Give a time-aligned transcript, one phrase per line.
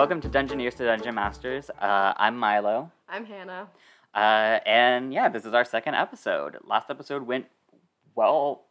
[0.00, 1.68] Welcome to Dungeoneers to Dungeon Masters.
[1.78, 2.90] Uh, I'm Milo.
[3.06, 3.68] I'm Hannah.
[4.14, 6.56] Uh, and yeah, this is our second episode.
[6.66, 7.48] Last episode went
[8.14, 8.62] well,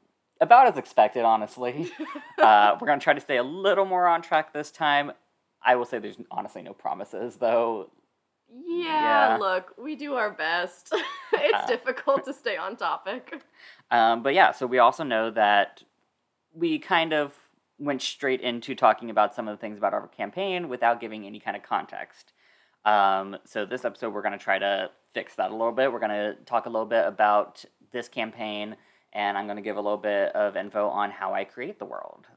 [0.41, 1.91] about as expected, honestly.
[2.39, 5.11] uh, we're going to try to stay a little more on track this time.
[5.63, 7.91] I will say there's honestly no promises, though.
[8.65, 9.37] Yeah, Yeah.
[9.39, 10.91] look, we do our best.
[11.33, 11.67] it's Uh.
[11.67, 13.39] difficult to stay on topic.
[13.91, 15.83] Um, but yeah, so we also know that
[16.55, 17.35] we kind of
[17.79, 21.39] went straight into talking about some of the things about our campaign without giving any
[21.39, 22.33] kind of context.
[22.85, 25.91] Um, so this episode, we're going to try to fix that a little bit.
[25.91, 28.75] We're going to talk a little bit about this campaign,
[29.13, 31.85] and I'm going to give a little bit of info on how I create the
[31.85, 32.27] world.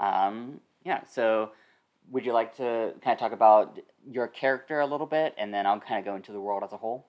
[0.00, 1.52] Um, yeah, so
[2.10, 3.78] would you like to kind of talk about
[4.10, 6.72] your character a little bit, and then I'll kind of go into the world as
[6.72, 7.06] a whole?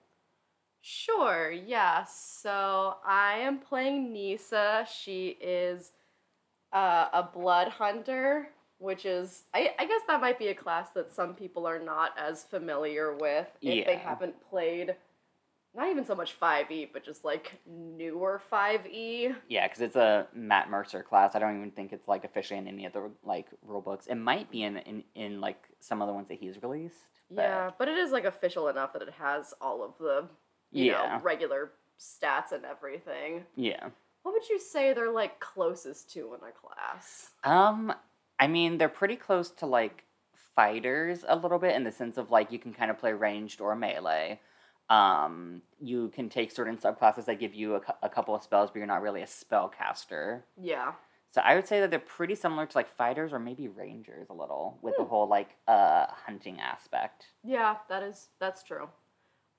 [0.82, 2.06] Sure, yeah.
[2.06, 4.88] So I am playing Nisa.
[4.90, 5.92] She is
[6.76, 11.12] uh, a blood hunter, which is, I, I guess that might be a class that
[11.14, 14.94] some people are not as familiar with if they haven't played,
[15.74, 18.54] not even so much 5e, but just like newer E.
[18.54, 19.36] 5e.
[19.48, 21.32] Yeah, because it's a Matt Mercer class.
[21.36, 24.08] I don't even think it's like officially in any other like rule books.
[24.08, 27.06] It might be in in, in like some of the ones that he's released.
[27.32, 30.28] but- Yeah, but it is like official enough that it has all of the
[30.72, 31.18] you Yeah.
[31.18, 33.44] know regular stats and everything.
[33.56, 33.90] Yeah.
[34.26, 37.30] What would you say they're like closest to in a class?
[37.44, 37.94] Um,
[38.40, 40.04] I mean, they're pretty close to like
[40.56, 43.62] fighters a little bit in the sense of like you can kind of play ranged
[43.62, 44.40] or melee.
[44.90, 48.78] Um, you can take certain subclasses that give you a, a couple of spells, but
[48.80, 50.42] you're not really a spellcaster.
[50.60, 50.94] Yeah.
[51.30, 54.34] So I would say that they're pretty similar to like fighters or maybe rangers a
[54.34, 55.10] little with the Hmm.
[55.10, 57.28] whole like uh hunting aspect.
[57.44, 58.90] Yeah, that is that's true.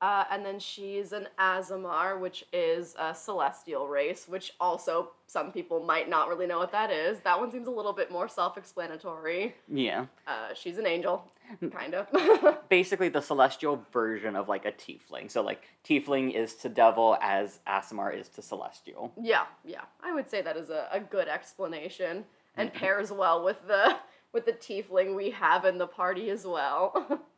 [0.02, 5.80] Uh, and then she's an Aasimar, which is a celestial race, which also some people
[5.80, 7.20] might not really know what that is.
[7.20, 9.54] That one seems a little bit more self-explanatory.
[9.68, 10.06] Yeah.
[10.26, 11.24] Uh, she's an angel,
[11.72, 12.58] kind of.
[12.68, 15.30] basically the celestial version of like a tiefling.
[15.30, 19.12] So like tiefling is to devil as Aasimar is to celestial.
[19.20, 19.82] Yeah, yeah.
[20.02, 22.24] I would say that is a, a good explanation
[22.54, 22.78] and Mm-hmm.
[22.78, 23.96] pairs well with the
[24.32, 27.20] with the tiefling we have in the party as well.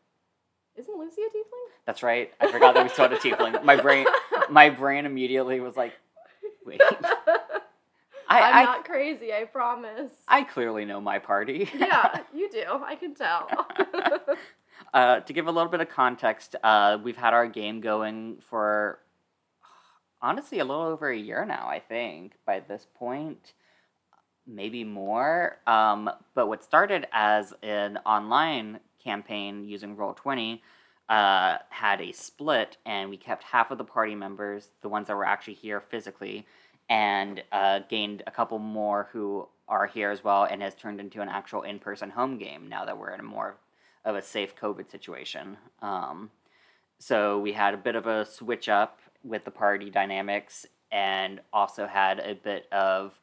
[0.79, 1.73] Isn't Lucy a tiefling?
[1.87, 2.33] That's right.
[2.41, 3.65] I forgot that we still had a tiefling.
[3.65, 4.07] My brain
[4.49, 5.93] my brain immediately was like,
[6.65, 6.81] wait.
[8.31, 10.13] I I'm I, not crazy, I promise.
[10.29, 11.69] I clearly know my party.
[11.79, 12.65] yeah, you do.
[12.85, 13.49] I can tell.
[14.93, 18.99] uh, to give a little bit of context, uh, we've had our game going for
[20.21, 23.55] honestly a little over a year now, I think, by this point.
[24.47, 25.59] Maybe more.
[25.67, 30.61] Um, but what started as an online campaign using Roll20
[31.09, 35.17] uh, had a split, and we kept half of the party members, the ones that
[35.17, 36.47] were actually here physically,
[36.91, 41.23] and uh, gained a couple more who are here as well, and has turned into
[41.23, 43.57] an actual in person home game now that we're in a more
[44.05, 45.57] of a safe COVID situation.
[45.81, 46.31] Um,
[46.99, 51.87] so we had a bit of a switch up with the party dynamics and also
[51.87, 53.19] had a bit of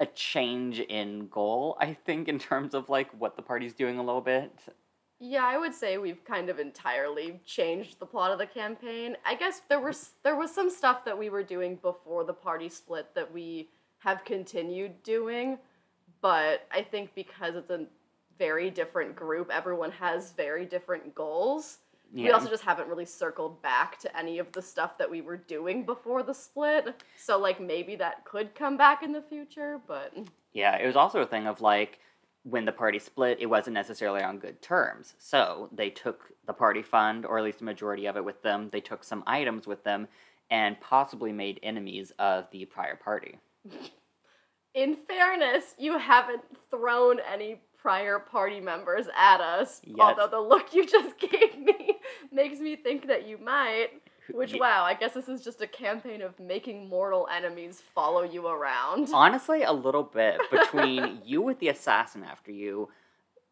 [0.00, 4.02] a change in goal, I think, in terms of like what the party's doing a
[4.02, 4.52] little bit.
[5.24, 9.16] Yeah, I would say we've kind of entirely changed the plot of the campaign.
[9.24, 12.68] I guess there was there was some stuff that we were doing before the party
[12.68, 13.68] split that we
[13.98, 15.58] have continued doing,
[16.20, 17.86] but I think because it's a
[18.36, 21.78] very different group, everyone has very different goals.
[22.12, 25.38] We also just haven't really circled back to any of the stuff that we were
[25.38, 27.00] doing before the split.
[27.16, 30.12] So like maybe that could come back in the future, but
[30.52, 32.00] Yeah, it was also a thing of like
[32.44, 35.14] when the party split, it wasn't necessarily on good terms.
[35.18, 38.68] So they took the party fund, or at least a majority of it, with them.
[38.72, 40.08] They took some items with them,
[40.50, 43.38] and possibly made enemies of the prior party.
[44.74, 49.80] in fairness, you haven't thrown any prior party members at us.
[49.84, 49.98] Yet.
[50.00, 51.98] Although the look you just gave me
[52.30, 53.88] makes me think that you might.
[54.30, 58.46] Which wow, I guess this is just a campaign of making mortal enemies follow you
[58.46, 59.10] around.
[59.14, 62.88] Honestly, a little bit between you with the assassin after you,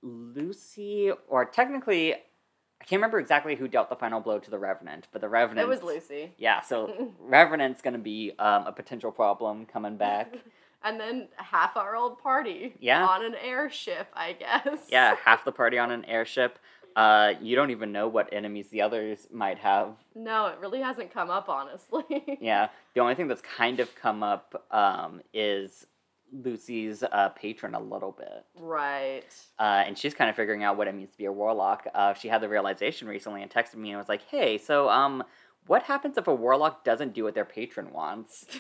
[0.02, 5.08] Lucy, or technically, I can't remember exactly who dealt the final blow to the Revenant,
[5.12, 5.67] but the Revenant.
[5.67, 6.32] It was Lucy.
[6.38, 10.37] Yeah, so Revenant's gonna be um, a potential problem coming back.
[10.82, 13.06] And then half our old party Yeah.
[13.06, 14.87] on an airship, I guess.
[14.88, 16.58] Yeah, half the party on an airship.
[16.96, 19.94] Uh, you don't even know what enemies the others might have.
[20.14, 22.04] No, it really hasn't come up, honestly.
[22.40, 25.87] Yeah, the only thing that's kind of come up um, is
[26.32, 28.44] Lucy's uh, patron a little bit.
[28.56, 29.25] right.
[29.58, 31.87] Uh, and she's kind of figuring out what it means to be a warlock.
[31.94, 35.25] Uh, she had the realization recently and texted me and was like, "Hey, so um,
[35.66, 38.46] what happens if a warlock doesn't do what their patron wants?"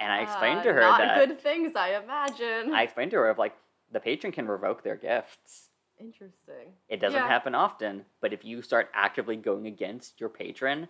[0.00, 2.72] And I explained Uh, to her not that good things, I imagine.
[2.72, 3.56] I explained to her of like
[3.90, 5.67] the patron can revoke their gifts.
[6.00, 6.74] Interesting.
[6.88, 7.26] It doesn't Yeah.
[7.28, 10.88] happen often, but if you start actively going against your patron,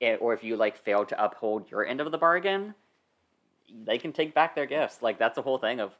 [0.00, 2.74] eh, or if you like fail to uphold your end of the bargain,
[3.68, 5.02] they can take back their gifts.
[5.02, 5.96] Like that's the whole thing of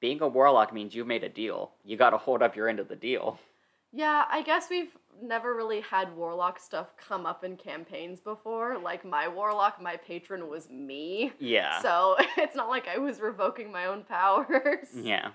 [0.00, 1.72] being a warlock means you've made a deal.
[1.84, 3.38] You got to hold up your end of the deal.
[3.92, 8.78] Yeah, I guess we've never really had warlock stuff come up in campaigns before.
[8.78, 11.32] Like my warlock, my patron was me.
[11.38, 11.80] Yeah.
[11.80, 14.88] So it's not like I was revoking my own powers.
[14.94, 15.30] Yeah.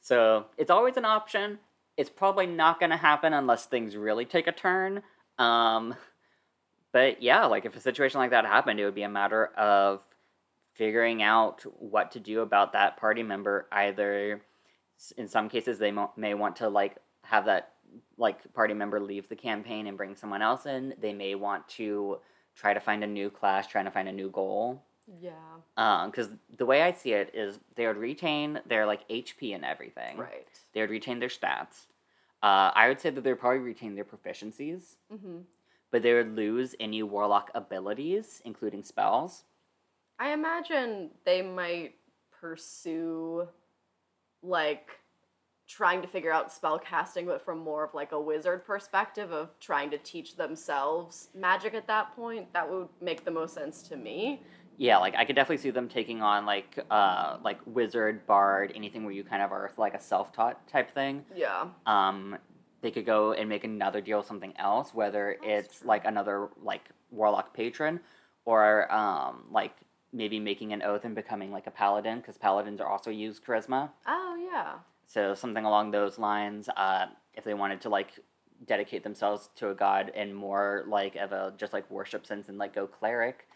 [0.00, 1.58] So it's always an option.
[1.98, 5.02] It's probably not going to happen unless things really take a turn.
[5.38, 5.94] Um,
[6.92, 10.00] but yeah, like if a situation like that happened, it would be a matter of
[10.74, 13.66] figuring out what to do about that party member.
[13.72, 14.40] Either
[15.16, 17.72] in some cases they may want to like have that
[18.16, 20.94] like party member leave the campaign and bring someone else in.
[21.00, 22.18] They may want to
[22.54, 24.84] try to find a new class, trying to find a new goal
[25.20, 26.06] Yeah.
[26.06, 30.16] because the way I see it is they would retain their like HP and everything.
[30.16, 30.46] Right.
[30.72, 31.86] They would retain their stats.
[32.42, 35.38] Uh, I would say that they would probably retain their proficiencies, mm-hmm.
[35.90, 39.44] but they would lose any warlock abilities, including spells.
[40.20, 41.94] I imagine they might
[42.40, 43.48] pursue
[44.42, 44.90] like
[45.68, 49.50] trying to figure out spell casting, but from more of like a wizard perspective of
[49.60, 52.50] trying to teach themselves magic at that point.
[52.54, 54.42] That would make the most sense to me.
[54.78, 59.04] Yeah, like I could definitely see them taking on like uh, like wizard, bard, anything
[59.04, 61.24] where you kind of are like a self-taught type thing.
[61.34, 61.66] Yeah.
[61.84, 62.38] Um,
[62.80, 65.88] they could go and make another deal with something else, whether That's it's true.
[65.88, 67.98] like another like warlock patron,
[68.44, 69.72] or um, like
[70.12, 73.90] maybe making an oath and becoming like a paladin, because paladins are also use charisma.
[74.06, 74.74] Oh yeah.
[75.06, 76.68] So something along those lines.
[76.76, 78.12] Uh, if they wanted to like
[78.66, 82.58] dedicate themselves to a god in more like of a just like worship sense and
[82.58, 83.47] like go cleric,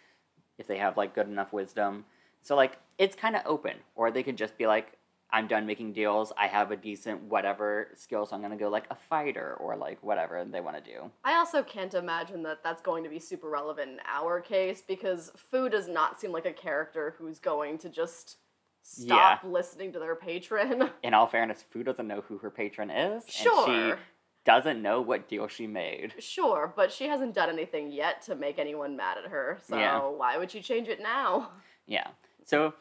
[0.59, 2.05] if they have like good enough wisdom.
[2.43, 4.99] So like it's kind of open, or they could just be like,
[5.35, 6.31] I'm done making deals.
[6.37, 10.03] I have a decent whatever skill, so I'm gonna go like a fighter or like
[10.03, 11.11] whatever they want to do.
[11.25, 15.33] I also can't imagine that that's going to be super relevant in our case because
[15.37, 18.37] Fu does not seem like a character who's going to just
[18.83, 20.91] stop listening to their patron.
[21.03, 23.67] In all fairness, Fu doesn't know who her patron is, and sure.
[23.67, 24.03] she
[24.45, 26.15] doesn't know what deal she made.
[26.19, 30.01] Sure, but she hasn't done anything yet to make anyone mad at her, so Yeah.
[30.01, 31.51] why would she change it now?
[31.87, 32.09] Yeah.
[32.45, 32.75] So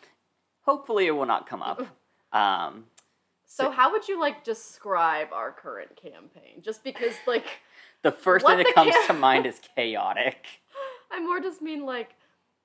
[0.61, 1.81] hopefully it will not come up.
[2.33, 2.85] Um,
[3.45, 6.61] So, So- how would you like describe our current campaign?
[6.61, 7.43] Just because, like,
[8.03, 10.45] the first thing that comes ca- to mind is chaotic.
[11.11, 12.15] I more just mean like,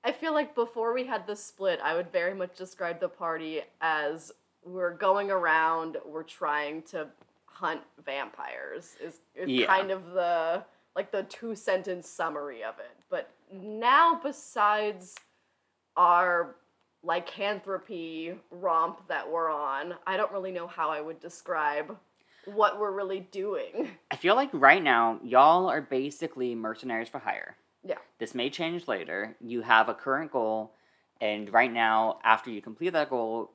[0.05, 3.63] I feel like before we had the split, I would very much describe the party
[3.81, 4.31] as
[4.65, 7.09] we're going around, we're trying to
[7.59, 8.97] hunt vampires.
[9.03, 9.67] Is, is Yeah.
[9.67, 10.65] kind of the
[10.95, 12.97] like the two sentence summary of it.
[13.11, 15.15] But now, besides
[15.97, 16.57] our
[17.03, 21.97] lycanthropy romp that we're on, I don't really know how I would describe
[22.47, 23.89] what we're really doing.
[24.11, 27.57] I feel like right now, y'all are basically mercenaries for hire.
[27.85, 27.99] Yeah.
[28.19, 29.37] This may change later.
[29.41, 30.73] You have a current goal,
[31.21, 33.51] and right now, after you complete that goal,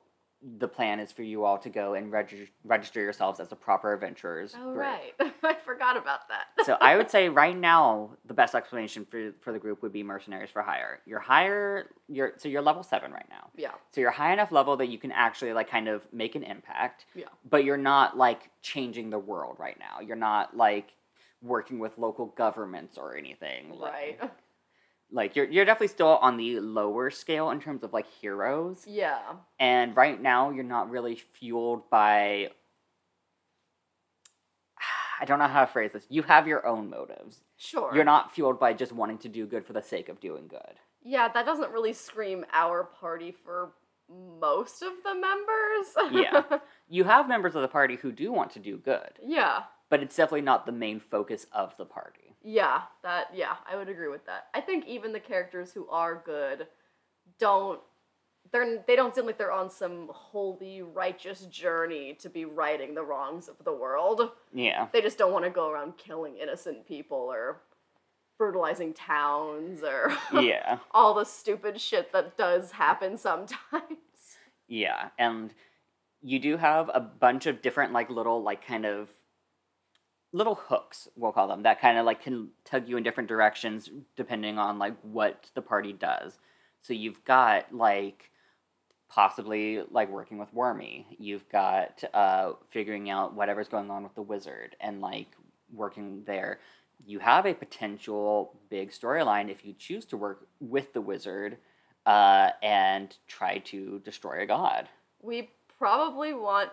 [0.58, 3.92] the plan is for you all to go and regi- register yourselves as a proper
[3.94, 4.54] adventurers.
[4.58, 4.76] Oh group.
[4.78, 6.66] right, I forgot about that.
[6.66, 10.02] so I would say right now the best explanation for for the group would be
[10.02, 11.00] mercenaries for hire.
[11.06, 11.88] You're higher.
[12.08, 13.50] You're so you're level seven right now.
[13.56, 16.42] yeah, So you're high enough level that you can actually like kind of make an
[16.42, 17.06] impact.
[17.14, 17.26] Yeah.
[17.48, 20.00] But you're not like changing the world right now.
[20.00, 20.92] You're not like
[21.40, 23.70] working with local governments or anything.
[23.78, 24.18] Like- right.
[24.22, 24.30] Like
[25.36, 28.84] you're you're definitely still on the lower scale in terms of like heroes.
[28.86, 29.20] Yeah,
[29.60, 32.50] And right now you're not really fueled by
[35.20, 36.06] I don't know how to phrase this.
[36.08, 37.42] You have your own motives.
[37.56, 37.92] sure.
[37.94, 40.74] You're not fueled by just wanting to do good for the sake of doing good.
[41.04, 43.72] Yeah, that doesn't really scream our party for
[44.40, 46.22] most of the members.
[46.24, 46.58] Yeah.
[46.88, 49.12] You have members of the party who do want to do good.
[49.24, 49.62] yeah.
[49.92, 52.34] But it's definitely not the main focus of the party.
[52.42, 54.46] Yeah, that yeah, I would agree with that.
[54.54, 56.66] I think even the characters who are good
[57.38, 57.78] don't
[58.52, 63.02] they're they don't seem like they're on some holy righteous journey to be righting the
[63.02, 64.30] wrongs of the world.
[64.54, 64.86] Yeah.
[64.94, 67.60] They just don't want to go around killing innocent people or
[68.38, 70.10] brutalizing towns or
[70.42, 70.78] Yeah.
[70.92, 73.58] all the stupid shit that does happen sometimes.
[74.68, 75.10] Yeah.
[75.18, 75.52] And
[76.22, 79.10] you do have a bunch of different like little like kind of
[80.32, 83.90] little hooks, we'll call them, that kind of like can tug you in different directions
[84.16, 86.38] depending on like what the party does.
[86.80, 88.30] So you've got like
[89.08, 91.06] possibly like working with Wormy.
[91.18, 95.28] You've got uh figuring out whatever's going on with the wizard and like
[95.72, 96.60] working there.
[97.04, 101.58] You have a potential big storyline if you choose to work with the wizard
[102.06, 104.88] uh, and try to destroy a god.
[105.20, 106.70] We probably want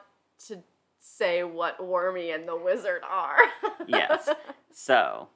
[0.48, 0.60] to
[1.00, 3.38] say what Wormy and the wizard are.
[3.88, 4.30] Yes.
[4.72, 5.30] So,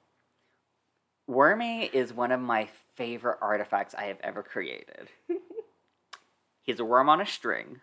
[1.28, 5.08] Wormy is one of my favorite artifacts I have ever created.
[6.64, 7.80] he's a worm on a string,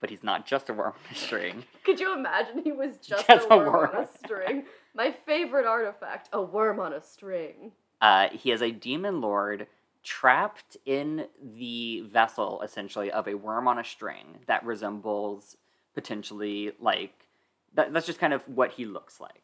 [0.00, 1.64] but he's not just a worm on a string.
[1.84, 3.90] Could you imagine he was just, Just a a worm, worm.
[3.94, 4.64] on a string?
[4.94, 7.72] My favorite artifact, a worm on a string.
[8.00, 9.66] Uh, he is a demon lord
[10.02, 15.56] trapped in the vessel, essentially, of a worm on a string that resembles
[15.94, 17.26] potentially like
[17.74, 19.42] that, that's just kind of what he looks like.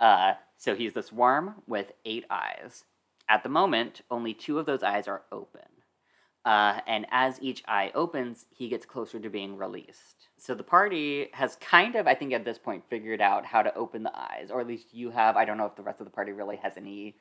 [0.00, 2.84] Uh, so he's this worm with eight eyes.
[3.28, 5.62] At the moment, only two of those eyes are open.
[6.44, 10.28] Uh, and as each eye opens, he gets closer to being released.
[10.38, 13.74] So the party has kind of, I think, at this point, figured out how to
[13.74, 15.36] open the eyes, or at least you have.
[15.36, 17.16] I don't know if the rest of the party really has any.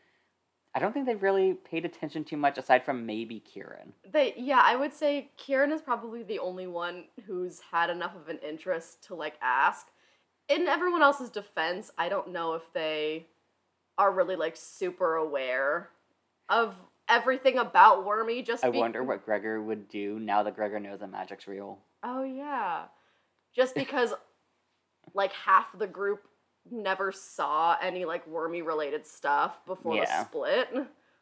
[0.76, 3.94] I don't think they've really paid attention too much, aside from maybe Kieran.
[4.12, 8.28] They yeah, I would say Kieran is probably the only one who's had enough of
[8.28, 9.88] an interest to like ask.
[10.50, 13.26] In everyone else's defense, I don't know if they
[13.98, 15.90] are really like super aware
[16.50, 16.76] of
[17.08, 18.42] everything about Wormy.
[18.42, 21.80] Just I be- wonder what Gregor would do now that Gregor knows that magic's real.
[22.04, 22.84] Oh yeah,
[23.56, 24.14] just because
[25.14, 26.28] like half the group
[26.72, 30.70] never saw any like Wormy related stuff before the split,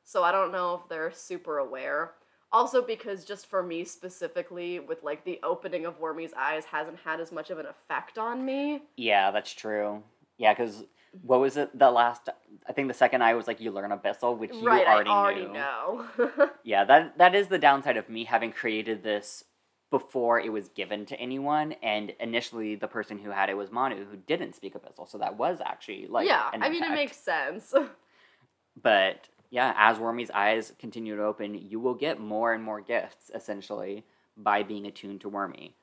[0.03, 2.11] so I don't know if they're super aware.
[2.51, 7.19] Also, because just for me specifically, with like the opening of Wormy's eyes hasn't had
[7.19, 8.83] as much of an effect on me.
[8.95, 10.03] Yeah, that's true.
[10.37, 10.83] Yeah, because
[11.21, 11.77] what was it?
[11.77, 12.29] The last,
[12.67, 15.45] I think the second eye was like you learn abyssal, which you already, I already
[15.45, 15.53] knew.
[15.53, 16.05] know.
[16.63, 19.43] Yeah, that that is the downside of me having created this
[19.93, 21.75] before it was given to anyone.
[21.83, 25.37] And initially, the person who had it was Manu, who didn't speak abyssal, so that
[25.37, 27.75] was actually like yeah, I mean it makes sense.
[28.81, 33.29] But yeah, as Wormy's eyes continue to open, you will get more and more gifts
[33.35, 34.03] essentially
[34.35, 35.75] by being attuned to Wormy.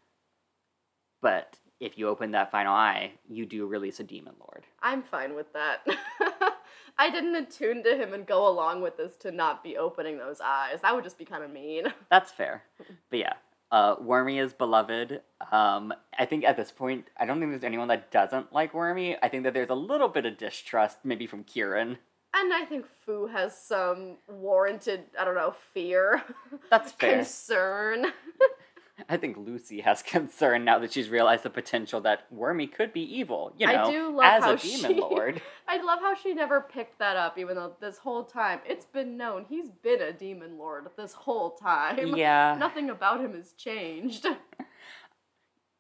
[1.23, 4.67] But if you open that final eye, you do release a demon lord.
[4.83, 5.87] I'm fine with that.
[6.99, 10.41] I didn't attune to him and go along with this to not be opening those
[10.45, 10.81] eyes.
[10.83, 11.85] That would just be kind of mean.
[12.11, 12.65] That's fair.
[13.09, 13.35] But yeah,
[13.73, 15.21] uh, Wormy is beloved.
[15.53, 19.17] Um, I think at this point, I don't think there's anyone that doesn't like Wormy.
[19.23, 21.99] I think that there's a little bit of distrust, maybe from Kieran.
[22.35, 26.23] And I think Fu has some warranted, I don't know, fear,
[26.71, 27.17] That's fair.
[27.17, 28.07] concern.
[29.09, 33.03] I think Lucy has concern now that she's realized the potential that Wormy could be
[33.03, 33.53] evil.
[33.59, 35.43] You know, I do love as how a demon she- lord.
[35.69, 39.17] I love how she never picked that up, even though this whole time it's been
[39.17, 42.15] known he's been a demon lord this whole time.
[42.17, 42.57] Yeah.
[42.59, 44.27] Nothing about him has changed.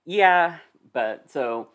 [0.07, 0.59] Yeah,
[0.93, 1.69] but so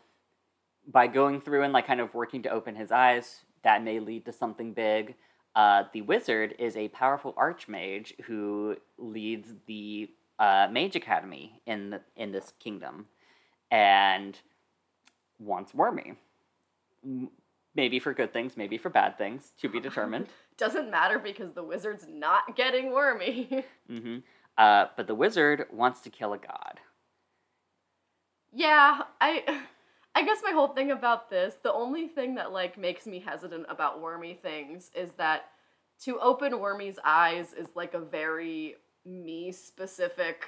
[0.87, 4.25] by going through and like kind of working to open his eyes, that may lead
[4.25, 5.15] to something big.
[5.55, 12.01] Uh, the wizard is a powerful archmage who leads the uh, mage academy in the,
[12.15, 13.07] in this kingdom,
[13.71, 14.39] and
[15.39, 16.13] wants Wormy.
[17.03, 17.29] M-
[17.75, 20.27] Maybe for good things, maybe for bad things, to be determined.
[20.57, 23.65] Doesn't matter because the wizard's not getting wormy.
[23.89, 24.19] hmm
[24.57, 26.79] Uh, but the wizard wants to kill a god.
[28.53, 29.63] Yeah, I
[30.15, 33.65] I guess my whole thing about this, the only thing that like makes me hesitant
[33.67, 35.49] about wormy things is that
[36.03, 38.75] to open Wormy's eyes is like a very
[39.05, 40.45] me specific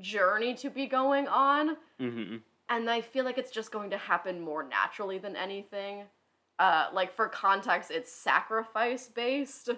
[0.00, 1.76] journey to be going on.
[1.98, 2.36] hmm
[2.68, 6.04] And I feel like it's just going to happen more naturally than anything.
[6.58, 9.70] Uh, like for context, it's sacrifice based.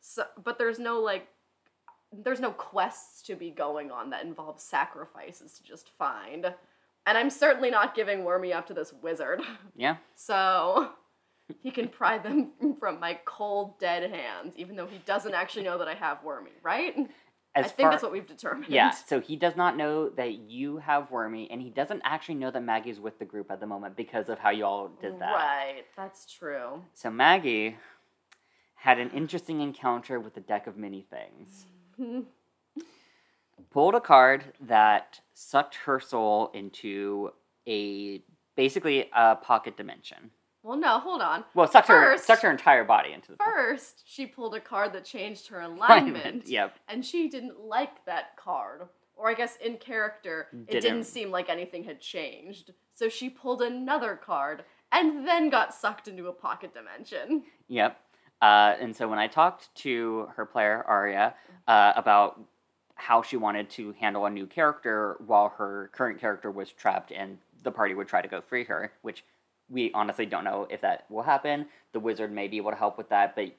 [0.00, 1.28] So, but there's no like
[2.12, 6.54] there's no quests to be going on that involve sacrifices to just find.
[7.06, 9.40] And I'm certainly not giving Wormy up to this wizard.
[9.76, 9.96] Yeah.
[10.14, 10.90] So
[11.62, 15.78] he can pry them from my cold, dead hands, even though he doesn't actually know
[15.78, 16.94] that I have Wormy, right?
[17.58, 18.72] As I think far- that's what we've determined.
[18.72, 22.50] Yeah, so he does not know that you have Wormy, and he doesn't actually know
[22.50, 25.32] that Maggie's with the group at the moment because of how you all did that.
[25.32, 26.82] Right, that's true.
[26.94, 27.76] So Maggie
[28.76, 31.66] had an interesting encounter with the deck of many things.
[33.70, 37.32] Pulled a card that sucked her soul into
[37.66, 38.22] a
[38.56, 40.30] basically a pocket dimension.
[40.68, 41.44] Well, no, hold on.
[41.54, 45.06] Well, sucked her sucked her entire body into the First, she pulled a card that
[45.06, 46.76] changed her alignment, Yep.
[46.88, 48.82] and she didn't like that card.
[49.16, 50.82] Or I guess in character, it Didn't.
[50.82, 52.72] didn't seem like anything had changed.
[52.92, 57.44] So she pulled another card and then got sucked into a pocket dimension.
[57.68, 57.98] Yep.
[58.42, 61.34] Uh, and so when I talked to her player, Arya,
[61.66, 62.40] uh, about
[62.94, 67.38] how she wanted to handle a new character while her current character was trapped and
[67.62, 69.24] the party would try to go free her, which
[69.70, 71.66] we honestly don't know if that will happen.
[71.92, 73.52] The wizard may be able to help with that, but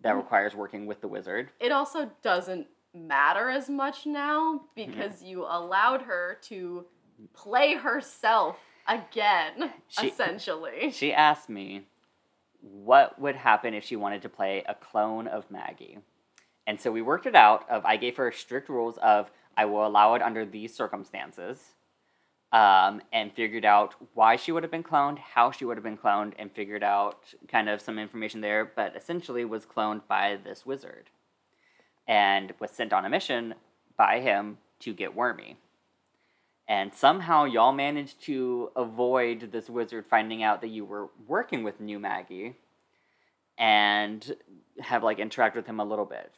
[0.00, 0.18] that mm-hmm.
[0.18, 1.50] requires working with the wizard.
[1.60, 4.90] It also doesn't matter as much now mm-hmm.
[4.90, 6.86] because you allowed her to
[7.34, 10.90] play herself Again, She- essentially.
[10.90, 11.86] She asked me
[12.60, 15.98] what would happen if she wanted to play a clone of Maggie.
[16.66, 19.86] And so we worked it out of I gave her strict rules of I will
[19.86, 21.74] allow it under these circumstances.
[22.52, 25.96] Um, and figured out why she would have been cloned, how she would have been
[25.96, 30.66] cloned, and figured out kind of some information there, but essentially was cloned by this
[30.66, 31.08] wizard.
[32.06, 33.54] And was sent on a mission
[33.96, 35.56] by him to get Wormy.
[36.68, 41.80] And somehow y'all managed to avoid this wizard finding out that you were working with
[41.80, 42.56] new Maggie
[43.58, 44.36] and
[44.80, 46.32] have like interact with him a little bit.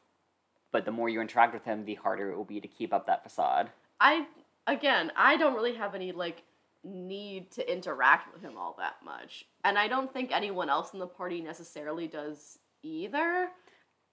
[0.72, 3.06] But the more you interact with him, the harder it will be to keep up
[3.06, 3.70] that facade.
[4.00, 4.26] I
[4.66, 6.42] again, I don't really have any like
[6.82, 9.46] need to interact with him all that much.
[9.64, 13.48] And I don't think anyone else in the party necessarily does either.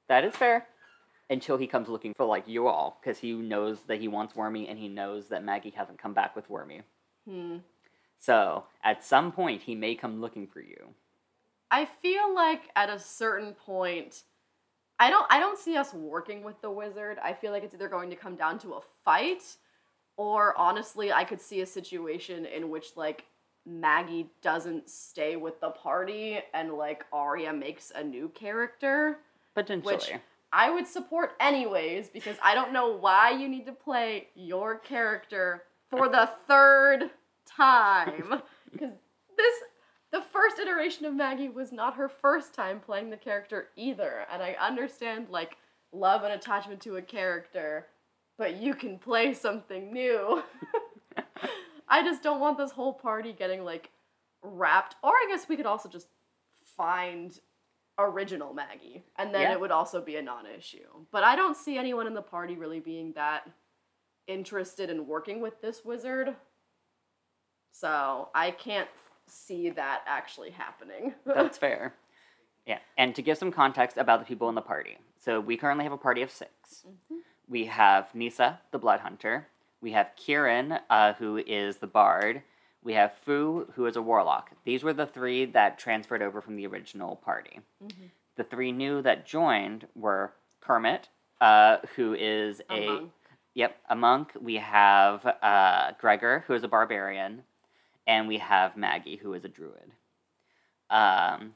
[0.08, 0.68] That is fair.
[1.30, 4.68] Until he comes looking for like you all, because he knows that he wants Wormy
[4.68, 6.82] and he knows that Maggie hasn't come back with Wormy.
[7.28, 7.58] Hmm.
[8.20, 10.94] So at some point he may come looking for you.
[11.70, 14.24] I feel like at a certain point
[15.00, 17.18] I don't I don't see us working with the wizard.
[17.24, 19.42] I feel like it's either going to come down to a fight
[20.18, 23.26] or honestly I could see a situation in which like
[23.66, 29.20] Maggie doesn't stay with the party and like Arya makes a new character.
[29.54, 29.94] Potentially.
[30.54, 35.64] I would support anyways because I don't know why you need to play your character
[35.90, 37.12] for the third
[37.46, 38.42] time.
[38.72, 38.94] Because
[39.36, 39.56] this,
[40.14, 44.26] the first iteration of Maggie was not her first time playing the character either.
[44.32, 45.58] And I understand, like,
[45.92, 47.88] love and attachment to a character,
[48.42, 50.42] but you can play something new.
[51.88, 53.92] I just don't want this whole party getting, like,
[54.42, 54.96] wrapped.
[55.04, 56.08] Or I guess we could also just
[56.76, 57.40] find
[58.00, 59.52] original Maggie, and then Yeah.
[59.52, 61.06] it would also be a non-issue.
[61.12, 63.48] But I don't see anyone in the party really being that
[64.26, 66.36] interested in working with this wizard.
[67.72, 68.90] So I can't
[69.28, 71.14] see that actually happening.
[71.28, 71.94] That's fair.
[72.66, 74.98] Yeah, and to give some context about the people in the party.
[75.20, 76.50] So we currently have a party of 6
[76.88, 77.20] mm-hmm.
[77.52, 79.46] We have Nisa, the Blood Hunter.
[79.82, 82.44] We have Kieran, uh, who is the Bard.
[82.82, 84.52] We have Fu, who is a Warlock.
[84.64, 87.60] These were the three that transferred over from the original party.
[88.38, 91.10] The three new that joined were Kermit,
[91.42, 93.12] uh, who is a monk.
[93.54, 94.32] Yep, a monk.
[94.40, 97.44] We have uh, Gregor, who is a barbarian,
[98.08, 99.92] and we have Maggie, who is a druid.
[100.90, 101.54] Um,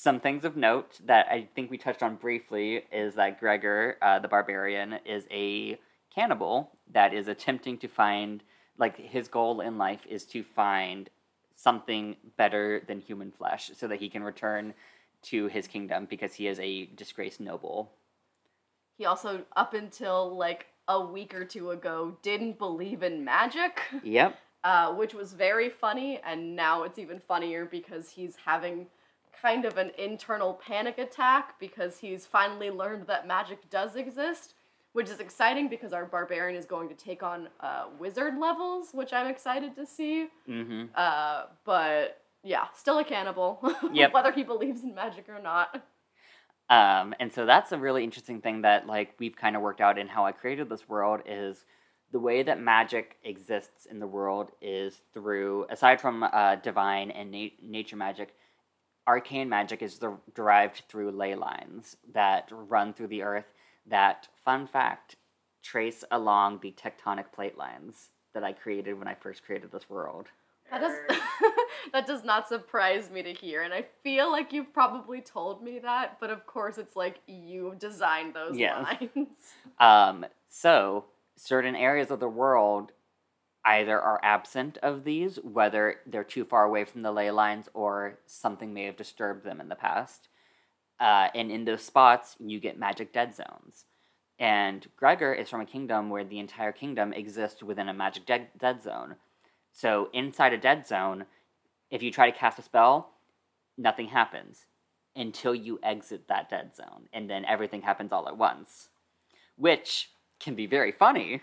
[0.00, 4.20] some things of note that I think we touched on briefly is that Gregor, uh,
[4.20, 5.76] the barbarian, is a
[6.14, 8.44] cannibal that is attempting to find,
[8.78, 11.10] like, his goal in life is to find
[11.56, 14.72] something better than human flesh so that he can return
[15.22, 17.90] to his kingdom because he is a disgraced noble.
[18.98, 24.38] He also, up until like a week or two ago, didn't believe in magic, Yep.
[24.62, 26.20] uh, which was very funny.
[26.24, 28.86] And now it's even funnier because he's having
[29.40, 34.54] kind of an internal panic attack because he's finally learned that magic does exist,
[34.92, 39.12] which is exciting because our barbarian is going to take on uh, wizard levels, which
[39.12, 40.28] I'm excited to see.
[40.48, 40.86] Mm-hmm.
[40.94, 43.60] Uh, but yeah, still a cannibal,
[43.92, 44.12] Yep.
[44.14, 45.82] whether he believes in magic or not.
[46.70, 49.98] Um, and so that's a really interesting thing that like we've kind of worked out
[49.98, 51.64] in how I created this world is
[52.12, 57.30] the way that magic exists in the world is through aside from uh, divine and
[57.30, 58.34] na- nature magic,
[59.08, 63.46] arcane magic is the, derived through ley lines that run through the earth.
[63.86, 65.16] That fun fact
[65.62, 70.26] trace along the tectonic plate lines that I created when I first created this world.
[70.70, 70.96] That does
[71.92, 75.78] that does not surprise me to hear, and I feel like you've probably told me
[75.78, 78.86] that, but of course it's like you designed those Yes.
[79.00, 79.28] lines.
[79.80, 82.92] Um, so certain areas of the world
[83.64, 88.18] either are absent of these, whether they're too far away from the ley lines or
[88.26, 90.28] something may have disturbed them in the past.
[91.00, 93.84] Uh, and in those spots, you get magic dead zones.
[94.38, 98.48] And Gregor is from a kingdom where the entire kingdom exists within a magic dead,
[98.58, 99.16] dead zone.
[99.72, 101.26] So inside a dead zone,
[101.90, 103.10] if you try to cast a spell,
[103.76, 104.66] nothing happens
[105.16, 108.88] until you exit that dead zone, and then everything happens all at once,
[109.56, 111.42] which can be very funny.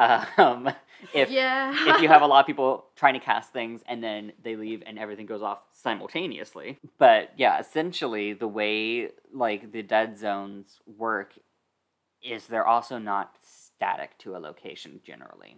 [0.38, 0.70] Um,
[1.14, 1.74] if yeah.
[1.94, 4.82] if you have a lot of people trying to cast things and then they leave
[4.86, 6.78] and everything goes off simultaneously.
[6.98, 11.34] But yeah, essentially the way like the dead zones work
[12.22, 15.56] is they're also not static to a location generally.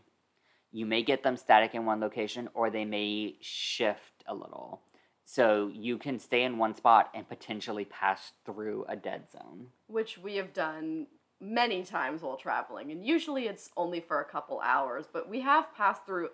[0.70, 4.80] You may get them static in one location or they may shift a little.
[5.24, 9.68] So you can stay in one spot and potentially pass through a dead zone.
[9.86, 11.06] which we have done
[11.42, 15.74] many times while traveling, and usually it's only for a couple hours, but we have
[15.74, 16.30] passed through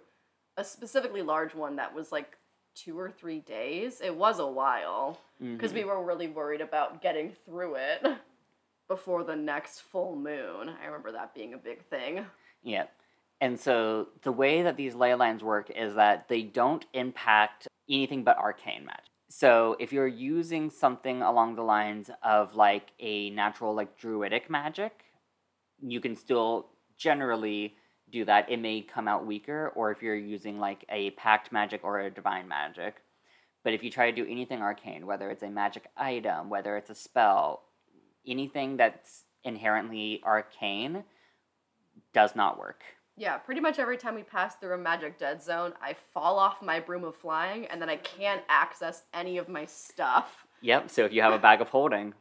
[0.57, 2.37] a specifically large one that was like
[2.75, 4.01] two or three days.
[4.01, 5.77] It was a while because Mhm.
[5.77, 8.05] we were really worried about getting through it
[8.87, 10.69] before the next full moon.
[10.69, 12.27] I remember that being a big thing.
[12.63, 12.87] Yeah.
[13.41, 18.25] And so the way that these ley lines work is that they don't impact anything
[18.25, 19.05] but arcane magic.
[19.29, 25.05] So if you're using something along the lines of like a natural like druidic magic,
[25.81, 27.77] you can still generally
[28.11, 28.51] do that.
[28.51, 32.11] It may come out weaker, or if you're using like a pact magic or a
[32.11, 32.97] divine magic.
[33.65, 36.91] But if you try to do anything arcane, whether it's a magic item, whether it's
[36.91, 37.65] a spell,
[38.27, 41.05] anything that's inherently arcane
[42.15, 42.83] does not work.
[43.19, 46.63] Yeah, pretty much every time we pass through a magic dead zone, I fall off
[46.63, 50.47] my broom of flying and then I can't access any of my stuff.
[50.61, 50.89] Yep.
[50.89, 52.15] So if you have a bag of holding,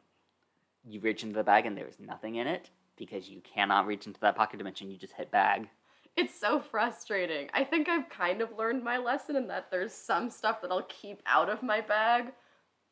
[0.83, 4.19] you reach into the bag and there's nothing in it because you cannot reach into
[4.21, 4.89] that pocket dimension.
[4.89, 5.69] You just hit bag.
[6.15, 7.49] It's so frustrating.
[7.53, 10.81] I think I've kind of learned my lesson in that there's some stuff that I'll
[10.81, 12.33] keep out of my bag,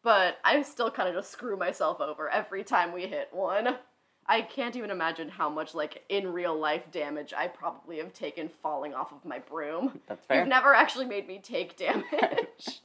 [0.04, 3.78] but I still kind of just screw myself over every time we hit one.
[4.28, 8.50] I can't even imagine how much like in real life damage I probably have taken
[8.50, 10.00] falling off of my broom.
[10.08, 10.40] That's fair.
[10.40, 12.06] You've never actually made me take damage.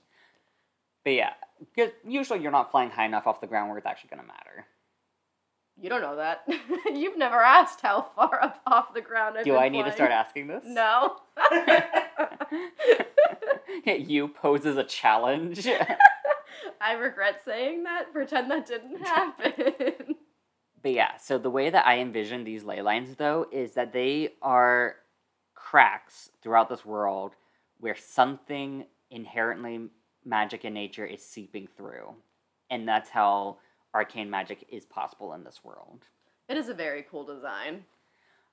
[1.02, 4.10] But yeah, because usually you're not flying high enough off the ground where it's actually
[4.10, 4.66] going to matter.
[5.80, 6.42] you don't know that.
[6.94, 10.10] You've never asked how far up off the ground I've Do I need to start
[10.10, 10.62] asking this?
[10.66, 11.16] No.
[13.86, 15.66] you pose as a challenge.
[16.82, 18.12] I regret saying that.
[18.12, 20.09] Pretend that didn't happen.
[20.82, 24.30] But yeah, so the way that I envision these ley lines, though, is that they
[24.40, 24.96] are
[25.54, 27.32] cracks throughout this world
[27.78, 29.88] where something inherently
[30.24, 32.14] magic in nature is seeping through.
[32.70, 33.58] And that's how
[33.94, 36.04] arcane magic is possible in this world.
[36.48, 37.84] it is a very cool design.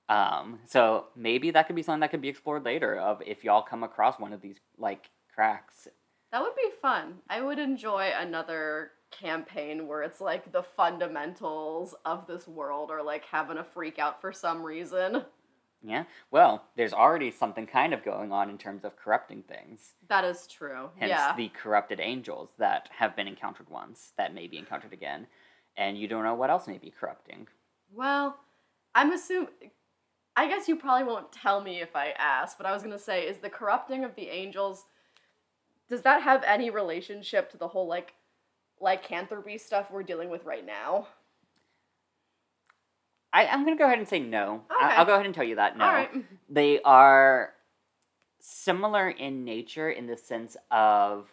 [0.09, 3.61] Um, so maybe that could be something that could be explored later of if y'all
[3.61, 5.87] come across one of these like cracks.
[6.31, 7.15] That would be fun.
[7.29, 13.25] I would enjoy another campaign where it's like the fundamentals of this world are like
[13.25, 15.23] having a freak out for some reason.
[15.83, 16.03] Yeah.
[16.31, 19.93] Well, there's already something kind of going on in terms of corrupting things.
[20.09, 20.89] That is true.
[20.97, 21.35] Hence yeah.
[21.37, 25.27] the corrupted angels that have been encountered once, that may be encountered again,
[25.77, 27.47] and you don't know what else may be corrupting.
[27.93, 28.37] Well,
[28.95, 29.49] I'm assuming.
[30.35, 33.27] I guess you probably won't tell me if I ask, but I was gonna say,
[33.27, 34.85] is the corrupting of the angels.
[35.89, 38.13] Does that have any relationship to the whole like
[38.79, 41.07] lycanthropy stuff we're dealing with right now?
[43.33, 44.63] I, I'm going to go ahead and say no.
[44.69, 44.95] I, Okay.
[44.95, 45.85] I'll go ahead and tell you that no.
[45.85, 46.09] Right.
[46.49, 47.53] They are
[48.39, 51.27] similar in nature in the sense of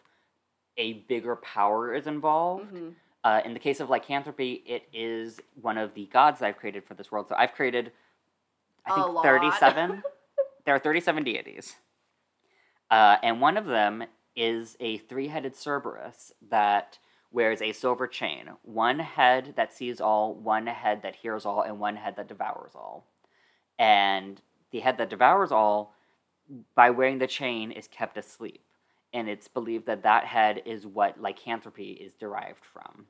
[0.76, 2.70] a bigger power is involved.
[2.70, 2.88] hmm
[3.22, 6.92] Uh, in the case of lycanthropy, it is one of the gods I've created for
[6.94, 7.28] this world.
[7.28, 7.90] So I've created,
[8.84, 10.02] I think, 37.
[10.66, 11.76] there are 37 deities.
[12.90, 14.04] Uh, and one of them
[14.36, 16.98] is a three headed Cerberus that
[17.30, 21.78] wears a silver chain one head that sees all, one head that hears all, and
[21.78, 23.06] one head that devours all.
[23.78, 25.94] And the head that devours all,
[26.74, 28.62] by wearing the chain, is kept asleep.
[29.12, 33.06] And it's believed that that head is what lycanthropy is derived from.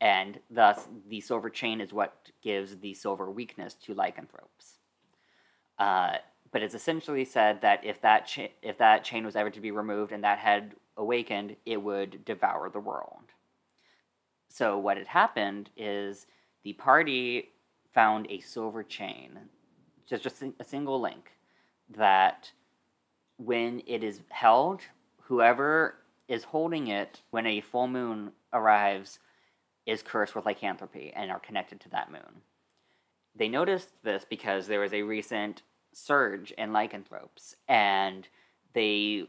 [0.00, 4.78] And thus, the silver chain is what gives the silver weakness to lycanthropes.
[5.78, 6.16] Uh,
[6.52, 9.70] but it's essentially said that if that cha- if that chain was ever to be
[9.70, 13.32] removed and that head awakened, it would devour the world.
[14.48, 16.26] So what had happened is
[16.62, 17.48] the party
[17.94, 19.38] found a silver chain,
[20.06, 21.32] just just a single link,
[21.88, 22.52] that
[23.38, 24.82] when it is held,
[25.22, 25.96] whoever
[26.28, 29.18] is holding it when a full moon arrives
[29.86, 32.42] is cursed with lycanthropy and are connected to that moon.
[33.34, 35.62] They noticed this because there was a recent
[35.92, 38.28] surge in lycanthropes, and
[38.72, 39.26] they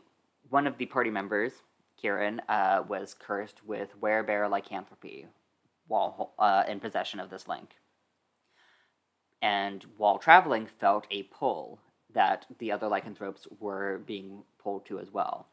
[0.50, 1.54] one of the party members,
[1.98, 5.28] Kieran, uh, was cursed with werebear lycanthropy
[5.88, 7.76] while uh, in possession of this link.
[9.42, 11.80] And while traveling, felt a pull
[12.14, 15.48] that the other lycanthropes were being pulled to as well.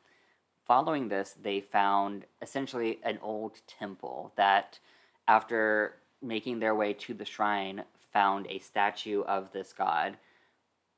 [0.66, 4.79] Following this, they found essentially an old temple that,
[5.27, 10.16] after making their way to the shrine, found a statue of this god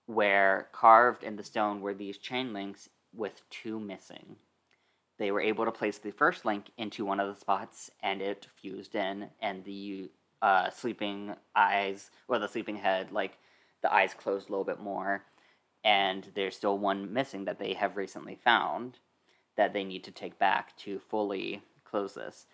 [0.06, 4.36] where carved in the stone were these chain links with two missing.
[5.18, 8.48] They were able to place the first link into one of the spots and it
[8.60, 10.10] fused in, and the
[10.40, 13.38] uh, sleeping eyes, or the sleeping head, like
[13.82, 15.24] the eyes closed a little bit more.
[15.84, 18.98] And there's still one missing that they have recently found
[19.56, 22.46] that they need to take back to fully close this.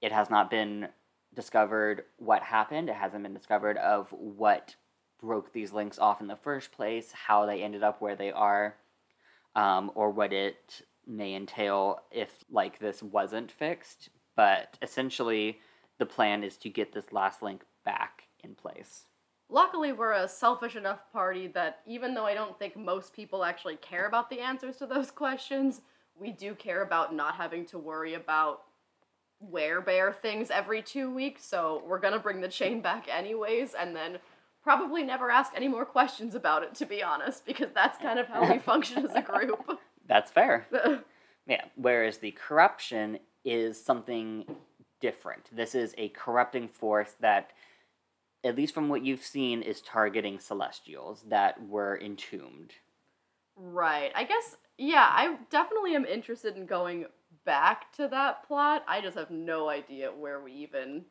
[0.00, 0.88] It has not been
[1.34, 4.76] discovered what happened, it hasn't been discovered of what
[5.22, 8.76] broke these links off in the first place, how they ended up where they are.
[9.54, 14.10] um, or what it may entail if like this wasn't fixed.
[14.36, 15.60] But essentially,
[15.98, 19.06] the plan is to get this last link back in place.
[19.50, 23.76] Luckily, we're a selfish enough party that even though I don't think most people actually
[23.76, 25.82] care about the answers to those questions,
[26.18, 28.62] we do care about not having to worry about
[29.52, 31.44] werebear things every two weeks.
[31.44, 34.18] So we're gonna bring the chain back anyways, and then
[34.62, 38.26] probably never ask any more questions about it, to be honest, because that's kind of
[38.28, 39.78] how we function as a group.
[40.06, 40.66] That's fair.
[41.46, 41.64] yeah.
[41.76, 44.44] Whereas the corruption is something
[45.00, 45.54] different.
[45.54, 47.50] This is a corrupting force that
[48.44, 52.72] at least from what you've seen, is targeting celestials that were entombed.
[53.56, 54.10] Right.
[54.14, 57.06] I guess, yeah, I definitely am interested in going
[57.44, 58.84] back to that plot.
[58.88, 61.04] I just have no idea where we even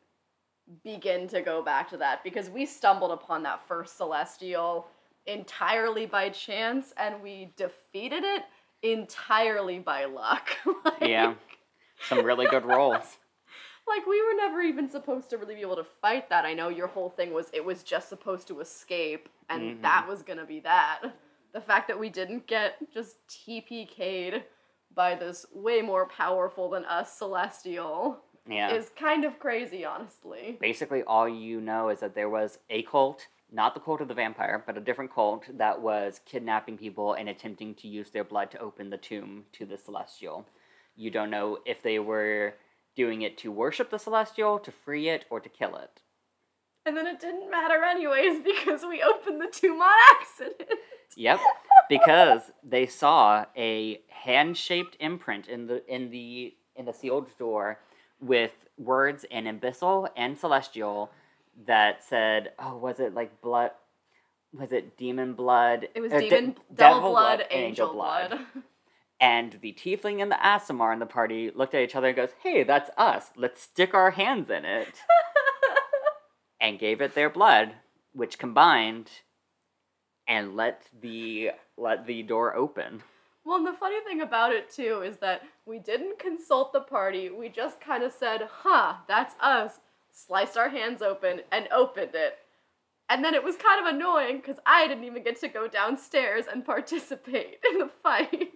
[0.84, 4.86] begin to go back to that because we stumbled upon that first celestial
[5.26, 8.42] entirely by chance and we defeated it
[8.82, 10.50] entirely by luck.
[10.84, 11.34] like, yeah.
[12.08, 13.18] Some really good rolls
[13.88, 16.44] like we were never even supposed to really be able to fight that.
[16.44, 19.82] I know your whole thing was it was just supposed to escape and mm-hmm.
[19.82, 21.00] that was going to be that.
[21.52, 24.44] The fact that we didn't get just TPK'd
[24.94, 28.74] by this way more powerful than us celestial yeah.
[28.74, 30.58] is kind of crazy, honestly.
[30.60, 34.14] Basically, all you know is that there was a cult, not the cult of the
[34.14, 38.50] vampire, but a different cult that was kidnapping people and attempting to use their blood
[38.50, 40.46] to open the tomb to the celestial.
[40.96, 42.54] You don't know if they were
[42.94, 46.02] doing it to worship the celestial, to free it, or to kill it.
[46.84, 50.78] And then it didn't matter anyways because we opened the tomb on accident.
[51.16, 51.40] Yep,
[51.88, 57.78] because they saw a hand-shaped imprint in the in the in the sealed door
[58.22, 61.10] with words in abyssal and celestial
[61.66, 63.72] that said, "Oh, was it like blood?
[64.54, 65.88] Was it demon blood?
[65.94, 68.40] It was uh, demon, de- devil, devil blood, blood angel blood." blood.
[69.22, 72.30] And the tiefling and the Aasimar in the party looked at each other and goes,
[72.42, 73.30] Hey, that's us.
[73.36, 74.88] Let's stick our hands in it.
[76.60, 77.74] and gave it their blood,
[78.12, 79.10] which combined
[80.26, 83.04] and let the let the door open.
[83.44, 87.30] Well, and the funny thing about it too is that we didn't consult the party.
[87.30, 89.80] We just kind of said, "Huh, that's us."
[90.12, 92.38] Sliced our hands open and opened it.
[93.08, 96.46] And then it was kind of annoying because I didn't even get to go downstairs
[96.50, 98.52] and participate in the fight.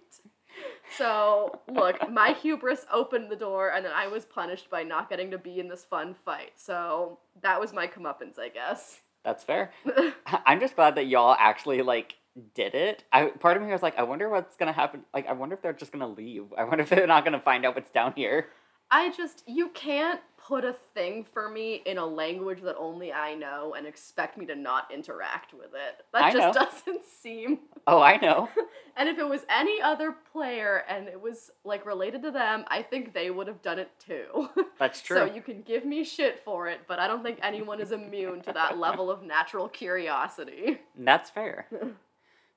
[0.97, 5.29] So, look, my hubris opened the door, and then I was punished by not getting
[5.31, 6.53] to be in this fun fight.
[6.55, 9.01] So, that was my comeuppance, I guess.
[9.23, 9.71] That's fair.
[10.25, 12.15] I'm just glad that y'all actually, like,
[12.53, 13.03] did it.
[13.11, 15.01] I part of me was like, I wonder what's gonna happen.
[15.13, 16.45] Like, I wonder if they're just gonna leave.
[16.57, 18.47] I wonder if they're not gonna find out what's down here.
[18.89, 23.33] I just you can't put a thing for me in a language that only I
[23.35, 26.05] know and expect me to not interact with it.
[26.13, 26.63] That I just know.
[26.65, 27.59] doesn't seem.
[27.85, 28.47] Oh, I know.
[28.95, 32.81] and if it was any other player and it was like related to them, I
[32.81, 34.47] think they would have done it too.
[34.79, 35.17] That's true.
[35.17, 38.41] so you can give me shit for it, but I don't think anyone is immune
[38.43, 40.79] to that level of natural curiosity.
[40.97, 41.67] That's fair.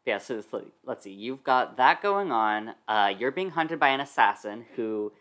[0.07, 0.43] Yeah, so
[0.85, 1.13] let's see.
[1.13, 2.75] You've got that going on.
[2.89, 5.13] Uh, you're being hunted by an assassin who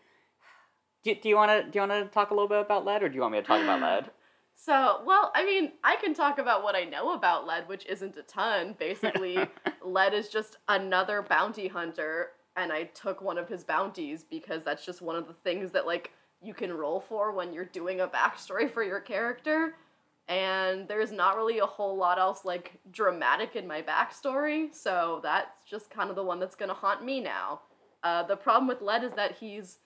[1.02, 3.02] do, do you want to do you want to talk a little bit about Led,
[3.02, 4.10] or do you want me to talk about Led?
[4.62, 8.18] So, well, I mean, I can talk about what I know about Led, which isn't
[8.18, 8.74] a ton.
[8.78, 9.38] Basically,
[9.82, 14.84] Led is just another bounty hunter, and I took one of his bounties because that's
[14.84, 16.10] just one of the things that like
[16.42, 19.76] you can roll for when you're doing a backstory for your character.
[20.30, 25.64] And there's not really a whole lot else like dramatic in my backstory, so that's
[25.68, 27.62] just kind of the one that's gonna haunt me now.
[28.04, 29.78] Uh, the problem with Led is that he's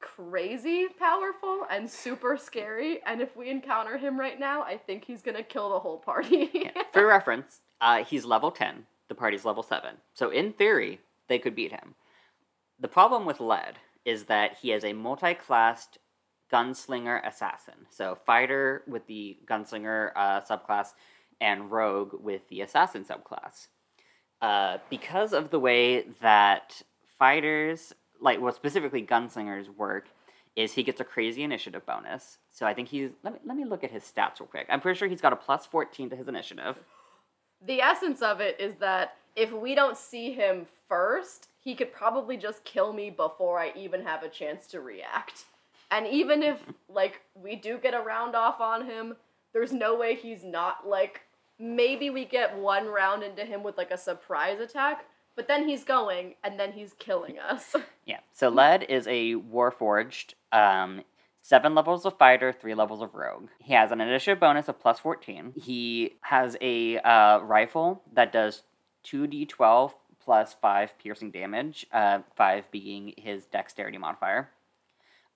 [0.00, 3.00] crazy powerful and super scary.
[3.04, 6.48] And if we encounter him right now, I think he's gonna kill the whole party.
[6.54, 6.82] yeah.
[6.92, 9.96] For reference, uh, he's level 10, the party's level 7.
[10.14, 11.96] So in theory, they could beat him.
[12.78, 13.74] The problem with Led
[14.04, 15.98] is that he is a multi classed
[16.52, 17.86] gunslinger assassin.
[17.90, 20.88] So fighter with the gunslinger uh, subclass
[21.40, 23.68] and rogue with the assassin subclass.
[24.42, 26.82] Uh, because of the way that
[27.18, 30.08] fighters like well specifically gunslingers work
[30.56, 32.38] is he gets a crazy initiative bonus.
[32.50, 34.66] So I think he's let me let me look at his stats real quick.
[34.68, 36.78] I'm pretty sure he's got a plus 14 to his initiative.
[37.64, 42.36] The essence of it is that if we don't see him first, he could probably
[42.36, 45.44] just kill me before I even have a chance to react.
[45.90, 49.16] And even if like we do get a round off on him,
[49.52, 51.22] there's no way he's not like
[51.58, 55.04] maybe we get one round into him with like a surprise attack,
[55.36, 57.76] but then he's going, and then he's killing us.
[58.06, 58.20] Yeah.
[58.32, 61.02] So Led is a Warforged, um,
[61.42, 63.50] seven levels of fighter, three levels of rogue.
[63.60, 65.52] He has an initiative bonus of plus 14.
[65.54, 68.64] He has a uh, rifle that does
[69.04, 74.50] 2d12 plus five piercing damage, uh, five being his dexterity modifier.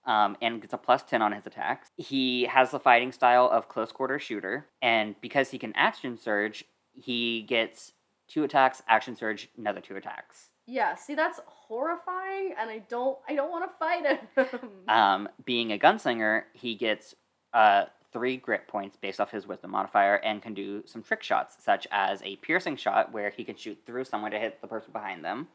[0.06, 1.88] Um, and gets a plus 10 on his attacks.
[1.96, 6.62] He has the fighting style of close quarter shooter, and because he can action surge,
[6.92, 7.92] he gets
[8.28, 10.50] two attacks, action surge, another two attacks.
[10.66, 14.70] Yeah, see that's horrifying and I don't I don't want to fight him.
[14.88, 17.14] Um, being a gunslinger, he gets
[17.52, 21.56] uh, three grit points based off his wisdom modifier and can do some trick shots,
[21.62, 24.92] such as a piercing shot where he can shoot through someone to hit the person
[24.92, 25.48] behind them,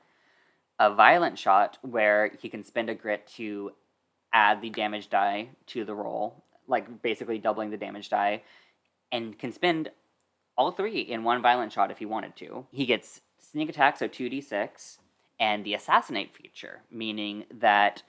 [0.80, 3.72] a violent shot where he can spend a grit to
[4.34, 8.44] add the damage die to the roll, like basically doubling the damage die,
[9.12, 9.90] and can spend
[10.58, 12.66] all three in one violent shot if he wanted to.
[12.72, 14.98] He gets sneak attack, so 2d6,
[15.40, 18.04] and the assassinate feature, meaning that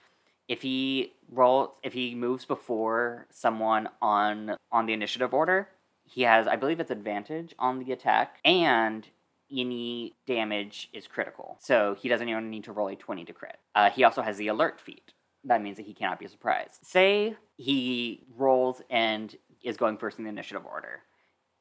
[0.48, 5.68] if he rolls if he moves before someone on on the initiative order,
[6.04, 9.06] he has I believe it's advantage on the attack and
[9.52, 11.56] any damage is critical.
[11.60, 13.58] So he doesn't even need to roll a 20 to crit.
[13.74, 15.12] Uh, he also has the alert feat.
[15.44, 16.78] That means that he cannot be surprised.
[16.82, 21.00] Say he rolls and is going first in the initiative order.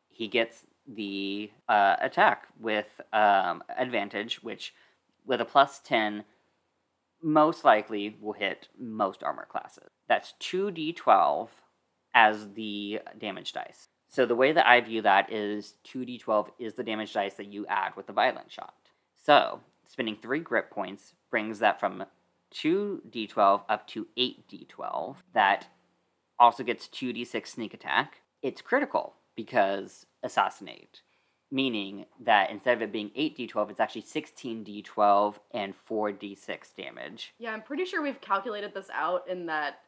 [0.10, 4.74] He gets the uh, attack with um, advantage, which
[5.26, 6.24] with a plus 10
[7.22, 9.90] most likely will hit most armor classes.
[10.08, 11.50] That's 2d12
[12.14, 13.90] as the damage dice.
[14.08, 17.66] So the way that I view that is 2d12 is the damage dice that you
[17.68, 18.74] add with the violent shot.
[19.16, 22.06] So spending three grit points brings that from
[22.54, 25.18] 2d12 up to 8d12.
[25.34, 25.68] That
[26.40, 28.22] also gets 2d6 sneak attack.
[28.42, 31.02] It's critical because assassinate
[31.52, 37.34] meaning that instead of it being 8d12, it's actually 16d12 and 4d6 damage.
[37.40, 39.80] Yeah, I'm pretty sure we've calculated this out in that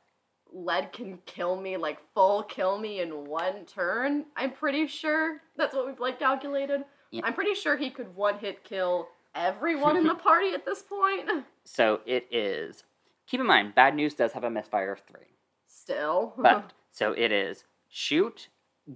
[0.54, 4.26] Led can kill me, like full kill me in one turn.
[4.36, 6.84] I'm pretty sure that's what we've like calculated.
[7.12, 7.22] Yeah.
[7.24, 11.30] I'm pretty sure he could one hit kill everyone in the party at this point.
[11.64, 12.84] So it is.
[13.28, 15.38] Keep in mind, bad news does have a misfire of three.
[15.68, 16.34] Still.
[16.38, 18.48] But so it is shoot,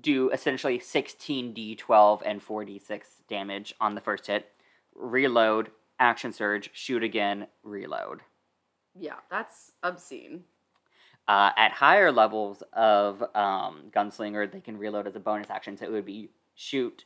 [0.01, 4.51] do essentially 16d12 and 4d6 damage on the first hit,
[4.93, 8.21] reload, action surge, shoot again, reload.
[8.97, 10.43] yeah, that's obscene.
[11.27, 15.75] Uh, at higher levels of um, gunslinger, they can reload as a bonus action.
[15.75, 17.05] So it would be shoot,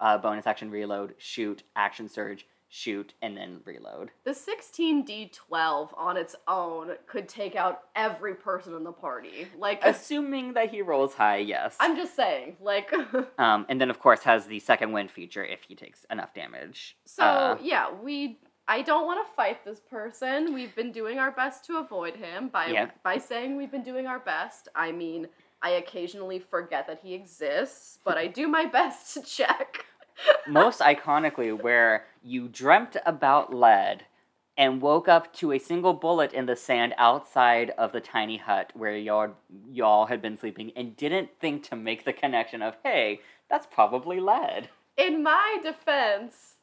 [0.00, 4.10] uh, bonus action, reload, shoot, action surge, shoot, and then reload.
[4.24, 9.48] The 16d12 on its own could take out every person in the party.
[9.58, 11.76] Like, Assuming that he rolls high, yes.
[11.80, 12.92] I'm just saying, like,
[13.38, 16.96] Um, and then of course has the second wind feature if he takes enough damage.
[17.04, 18.38] so Uh, yeah, we.
[18.70, 20.52] I don't want to fight this person.
[20.52, 22.90] We've been doing our best to avoid him by Yeah.
[23.02, 24.68] by saying we've been doing our best.
[24.74, 25.28] I mean,
[25.62, 29.84] I occasionally forget that he exists, but I do my best to check.
[30.48, 34.04] most iconically, where you dreamt about Led
[34.56, 38.72] and woke up to a single bullet in the sand outside of the tiny hut
[38.74, 39.34] where y'all
[39.70, 44.20] y'all had been sleeping and didn't think to make the connection of hey, that's probably
[44.20, 44.68] Led.
[44.96, 46.56] In my defense,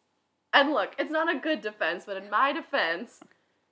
[0.54, 3.22] and look, it's not a good defense, but in my defense,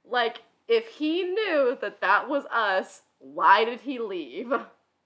[0.05, 4.53] like if he knew that that was us, why did he leave?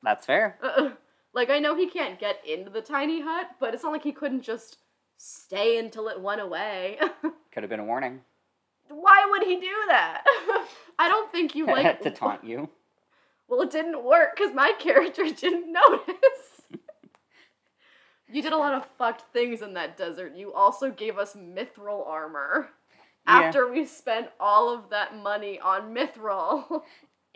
[0.04, 0.58] That's fair.
[0.62, 0.90] Uh,
[1.34, 4.12] like I know he can't get into the tiny hut, but it's not like he
[4.12, 4.78] couldn't just
[5.18, 7.00] stay until it went away.
[7.52, 8.22] Could have been a warning
[8.90, 10.24] why would he do that?
[11.00, 12.70] I don't think you like to taunt you.
[13.48, 16.62] Well, it didn't work because my character didn't notice.
[18.30, 20.36] you did a lot of fucked things in that desert.
[20.36, 22.70] You also gave us mithril armor
[23.26, 23.40] Yeah.
[23.42, 26.84] after we spent all of that money on mithril.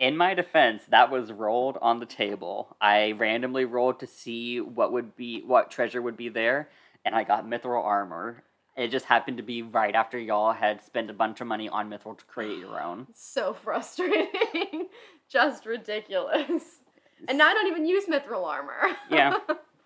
[0.02, 2.76] In my defense, that was rolled on the table.
[2.80, 6.70] I randomly rolled to see what would be what treasure would be there,
[7.04, 8.42] and I got mithril armor.
[8.76, 11.88] It just happened to be right after y'all had spent a bunch of money on
[11.88, 13.06] mithril to create your own.
[13.14, 14.88] so frustrating.
[15.28, 16.80] Just ridiculous.
[17.28, 18.96] And now I don't even use mithril armor.
[19.08, 19.36] Yeah.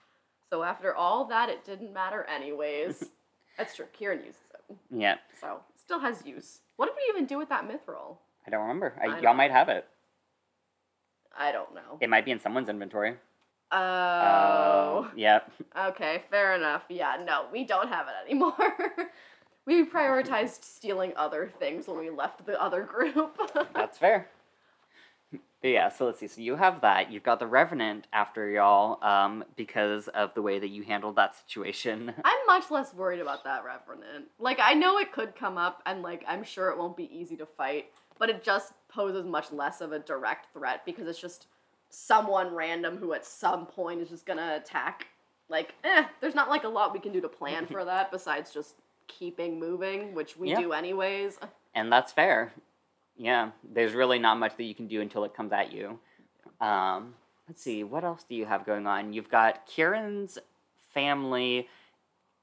[0.51, 3.05] so after all that, it didn't matter anyways.
[3.59, 3.87] That's true.
[3.93, 4.77] Kieran uses it.
[4.91, 6.61] Yeah, So still has use.
[6.77, 8.17] What did we even do with that mithril?
[8.47, 8.95] I don't remember.
[8.99, 9.85] I, I y'all don't- might have it.
[11.39, 11.99] I don't know.
[12.01, 13.14] It might be in someone's inventory.
[13.72, 15.11] Oh.
[15.16, 15.41] yeah.
[15.89, 16.84] Okay, fair enough.
[16.89, 18.55] Yeah, no, we don't have it anymore.
[19.66, 23.39] we prioritized stealing other things when we left the other group.
[23.74, 24.28] That's fair.
[25.62, 26.28] But yeah, so let's see.
[26.28, 27.11] So you have that.
[27.11, 31.34] You've got the Revenant after y'all, um, because of the way that you handled that
[31.34, 32.12] situation.
[32.24, 34.26] I'm much less worried about that Revenant.
[34.39, 37.37] Like, I know it could come up, and like, I'm sure it won't be easy
[37.39, 41.47] to fight, but it just poses much less of a direct threat because it's just
[41.91, 45.09] someone random who at some point is just gonna attack.
[45.49, 48.53] Like, eh, there's not like a lot we can do to plan for that besides
[48.53, 48.75] just
[49.07, 50.61] keeping moving, which we Yeah.
[50.61, 51.39] do anyways.
[51.75, 52.53] and that's fair.
[53.17, 55.99] Yeah, there's really not much that you can do until it comes at you.
[56.61, 57.14] Um,
[57.49, 59.12] let's see, what else do you have going on?
[59.12, 60.39] You've got Kieran's
[60.93, 61.69] family,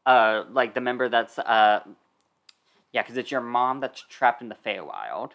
[0.06, 1.82] uh, like the member that's, uh,
[2.92, 5.32] yeah, because it's your mom that's trapped in the Feywild,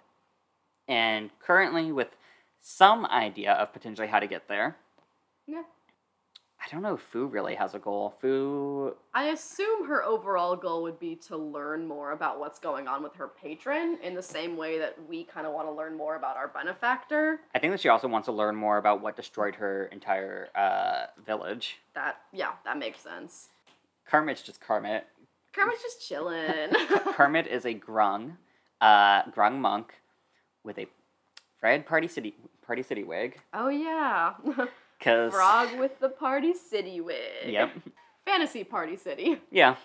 [0.89, 2.09] and currently with
[2.61, 4.76] some idea of potentially how to get there.
[5.47, 5.62] Yeah.
[6.61, 8.14] I don't know if Fu really has a goal.
[8.20, 13.03] Fu, I assume her overall goal would be to learn more about what's going on
[13.03, 16.16] with her patron in the same way that we kind of want to learn more
[16.16, 17.41] about our benefactor.
[17.55, 21.07] I think that she also wants to learn more about what destroyed her entire uh,
[21.24, 21.78] village.
[21.95, 23.49] That, yeah, that makes sense.
[24.05, 25.07] Kermit's just Kermit.
[25.53, 26.70] Kermit's just chilling.
[27.14, 28.32] Kermit is a grung,
[28.80, 29.95] uh, grung monk
[30.64, 30.86] with a
[31.61, 32.34] Fred Party City
[32.66, 33.38] Party City wig.
[33.52, 34.34] oh, yeah.
[35.00, 37.46] Cause Frog with the Party City wig.
[37.46, 37.70] Yep.
[38.24, 39.40] Fantasy Party City.
[39.50, 39.76] Yeah.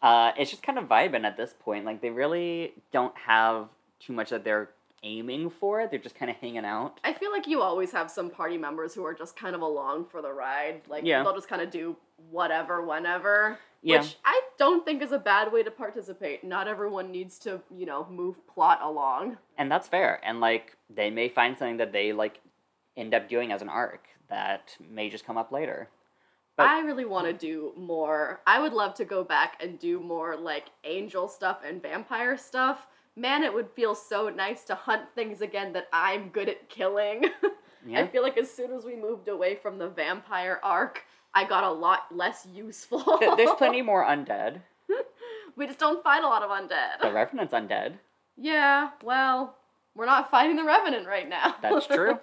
[0.00, 1.84] Uh, it's just kind of vibing at this point.
[1.84, 3.68] Like they really don't have
[3.98, 4.70] too much that they're
[5.02, 5.80] aiming for.
[5.80, 5.90] It.
[5.90, 6.98] They're just kind of hanging out.
[7.04, 10.06] I feel like you always have some party members who are just kind of along
[10.06, 10.82] for the ride.
[10.88, 11.22] Like Yeah.
[11.22, 11.96] they'll just kind of do
[12.30, 13.58] whatever whenever.
[13.82, 14.00] Yeah.
[14.00, 16.42] Which I don't think is a bad way to participate.
[16.42, 19.38] Not everyone needs to, you know, move plot along.
[19.56, 20.20] And that's fair.
[20.24, 22.40] And like they may find something that they like
[22.96, 25.88] end up doing as an arc that may just come up later.
[26.56, 28.40] But- I really want to do more.
[28.44, 32.88] I would love to go back and do more like angel stuff and vampire stuff.
[33.18, 37.24] Man, it would feel so nice to hunt things again that I'm good at killing.
[37.94, 41.02] I feel like as soon as we moved away from the vampire arc,
[41.34, 43.18] I got a lot less useful.
[43.18, 44.60] There's plenty more undead.
[45.56, 47.00] we just don't fight a lot of undead.
[47.02, 47.94] The Revenant's undead.
[48.36, 49.56] yeah, well,
[49.96, 51.56] we're not fighting the Revenant right now.
[51.60, 52.18] That's true.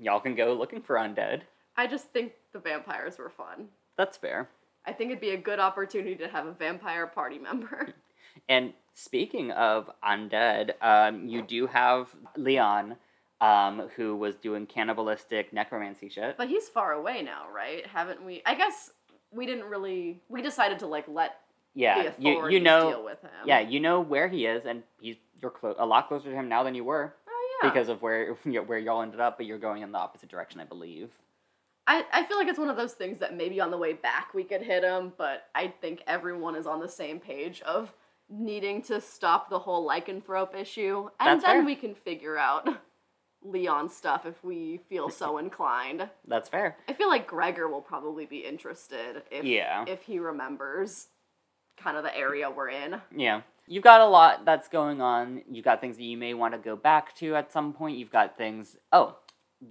[0.00, 1.42] Y'all can go looking for undead.
[1.76, 3.68] I just think the vampires were fun.
[3.96, 4.48] That's fair.
[4.88, 7.88] I think it'd be a good opportunity to have a vampire party member.
[8.48, 12.96] And speaking of undead, um, you do have Leon,
[13.40, 16.36] um, who was doing cannibalistic necromancy shit.
[16.38, 17.84] But he's far away now, right?
[17.86, 18.42] Haven't we?
[18.46, 18.92] I guess
[19.32, 20.20] we didn't really.
[20.28, 21.40] We decided to like let
[21.74, 23.30] Yeah, you you know, deal with him.
[23.44, 26.48] yeah, you know where he is, and he's you're clo- a lot closer to him
[26.48, 27.70] now than you were Oh yeah.
[27.70, 28.34] because of where
[28.66, 29.36] where y'all ended up.
[29.36, 31.10] But you're going in the opposite direction, I believe.
[31.90, 34.34] I, I feel like it's one of those things that maybe on the way back
[34.34, 37.92] we could hit him, but I think everyone is on the same page of
[38.28, 41.64] needing to stop the whole lycanthrope issue, and That's then fair.
[41.64, 42.68] we can figure out
[43.42, 46.08] Leon stuff if we feel so inclined.
[46.26, 46.76] That's fair.
[46.88, 49.84] I feel like Gregor will probably be interested if Yeah.
[49.88, 51.06] if he remembers
[51.78, 53.00] kind of the area we're in.
[53.16, 53.42] Yeah.
[53.66, 55.42] You've got a lot that's going on.
[55.50, 57.96] You've got things that you may want to go back to at some point.
[57.98, 58.76] You've got things.
[58.92, 59.16] Oh,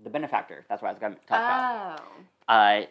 [0.03, 0.65] the benefactor.
[0.69, 2.01] That's what I was going to talk about.
[2.49, 2.53] Oh.
[2.53, 2.85] Uh,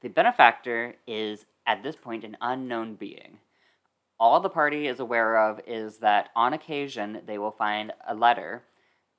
[0.00, 3.38] the benefactor is, at this point, an unknown being.
[4.18, 8.62] All the party is aware of is that on occasion they will find a letter,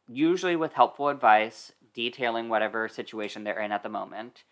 [0.07, 4.43] usually with helpful advice detailing whatever situation they're in at the moment,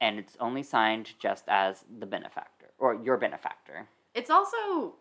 [0.00, 3.88] and it's only signed just as the benefactor or your benefactor.
[4.14, 4.94] It's also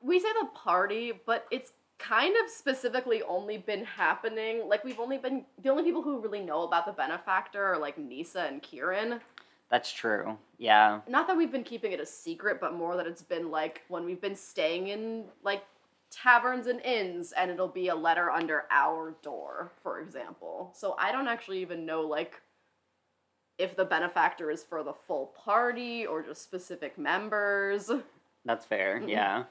[0.00, 1.72] we say the party, but it's
[2.08, 4.68] kind of specifically only been happening.
[4.68, 7.96] Like we've only been the only people who really know about the benefactor are like
[7.96, 9.20] Nisa and Kieran.
[9.70, 10.36] That's true.
[10.58, 11.00] Yeah.
[11.08, 14.04] Not that we've been keeping it a secret, but more that it's been like when
[14.04, 15.62] we've been staying in like
[16.10, 20.72] taverns and inns and it'll be a letter under our door, for example.
[20.74, 22.40] So I don't actually even know like
[23.56, 27.90] if the benefactor is for the full party or just specific members.
[28.44, 29.02] That's fair.
[29.06, 29.44] Yeah.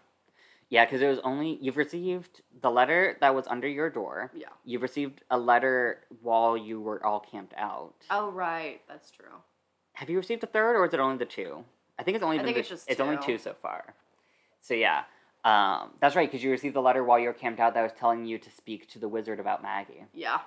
[0.70, 4.32] Yeah, because it was only you've received the letter that was under your door.
[4.36, 4.47] Yeah.
[4.66, 7.93] You've received a letter while you were all camped out.
[8.09, 9.26] Oh right, that's true.
[9.93, 11.64] Have you received a third, or is it only the two?
[11.99, 13.24] I think it's only I think the- it's just it's only two.
[13.34, 13.93] two so far.
[14.61, 15.03] So yeah,
[15.43, 17.91] um, that's right because you received the letter while you were camped out that was
[17.93, 20.05] telling you to speak to the wizard about Maggie.
[20.14, 20.39] Yeah.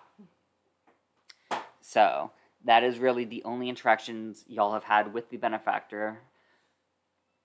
[1.81, 2.33] So
[2.65, 6.21] that is really the only interactions y'all have had with the benefactor.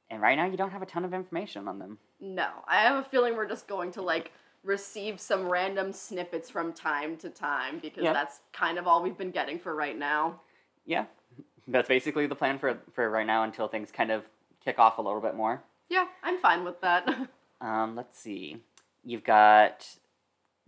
[0.09, 1.99] And right now, you don't have a ton of information on them.
[2.21, 4.31] No, I have a feeling we're just going to like
[4.63, 8.13] receive some random snippets from time to time because Yeah.
[8.13, 10.39] that's kind of all we've been getting for right now.
[10.85, 11.05] Yeah,
[11.67, 14.23] that's basically the plan for for right now until things kind of
[14.63, 15.63] kick off a little bit more.
[15.89, 17.07] Yeah, I'm fine with that.
[17.61, 18.57] Um, let's see.
[19.05, 19.87] You've got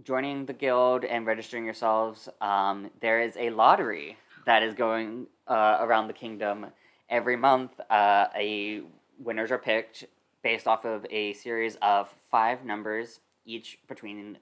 [0.03, 2.29] joining the guild and registering yourselves.
[2.39, 6.67] Um, there is a lottery that is going uh, around the kingdom
[7.09, 7.71] every month.
[7.89, 8.81] Uh, a
[9.17, 10.03] winners are picked
[10.43, 14.37] based off of a series of five numbers, each between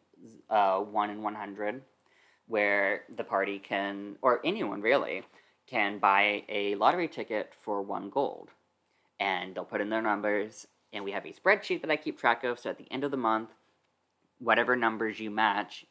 [0.50, 1.82] uh, one and one hundred,
[2.48, 5.24] where the party can, or anyone really,
[5.68, 8.50] can buy a lottery ticket for one gold,
[9.20, 12.44] and they'll put in their numbers and we have a spreadsheet that I keep track
[12.44, 12.60] of.
[12.60, 13.50] So at the end of the month,
[14.40, 15.86] whatever numbers you match,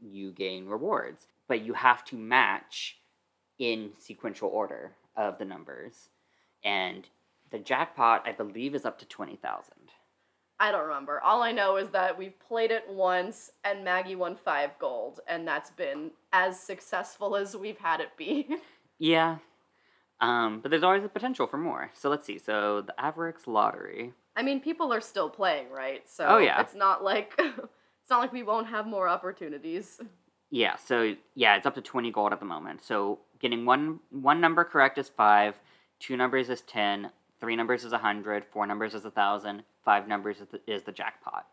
[0.00, 1.26] you gain rewards.
[1.48, 2.98] But you have to match
[3.58, 6.08] in sequential order of the numbers.
[6.64, 7.08] And
[7.54, 9.72] the jackpot, I believe, is up to 20,000.
[10.58, 11.20] I don't remember.
[11.20, 15.46] All I know is that we've played it once and Maggie won five gold, and
[15.46, 18.48] that's been as successful as we've had it be.
[19.00, 19.38] Yeah.
[20.20, 21.90] Um, but there's always the potential for more.
[21.94, 22.38] So let's see.
[22.38, 24.12] So the Avorix Lottery.
[24.36, 26.08] I mean, people are still playing, right?
[26.08, 26.60] So Oh, yeah.
[26.60, 30.00] it's not like it's not like we won't have more opportunities.
[30.50, 32.84] Yeah, so yeah, it's up to 20 gold at the moment.
[32.84, 35.58] So getting one one number correct is 5,
[35.98, 37.10] two numbers is 10,
[37.40, 41.46] three numbers is 100, four numbers is 1000, five numbers is the, is the jackpot.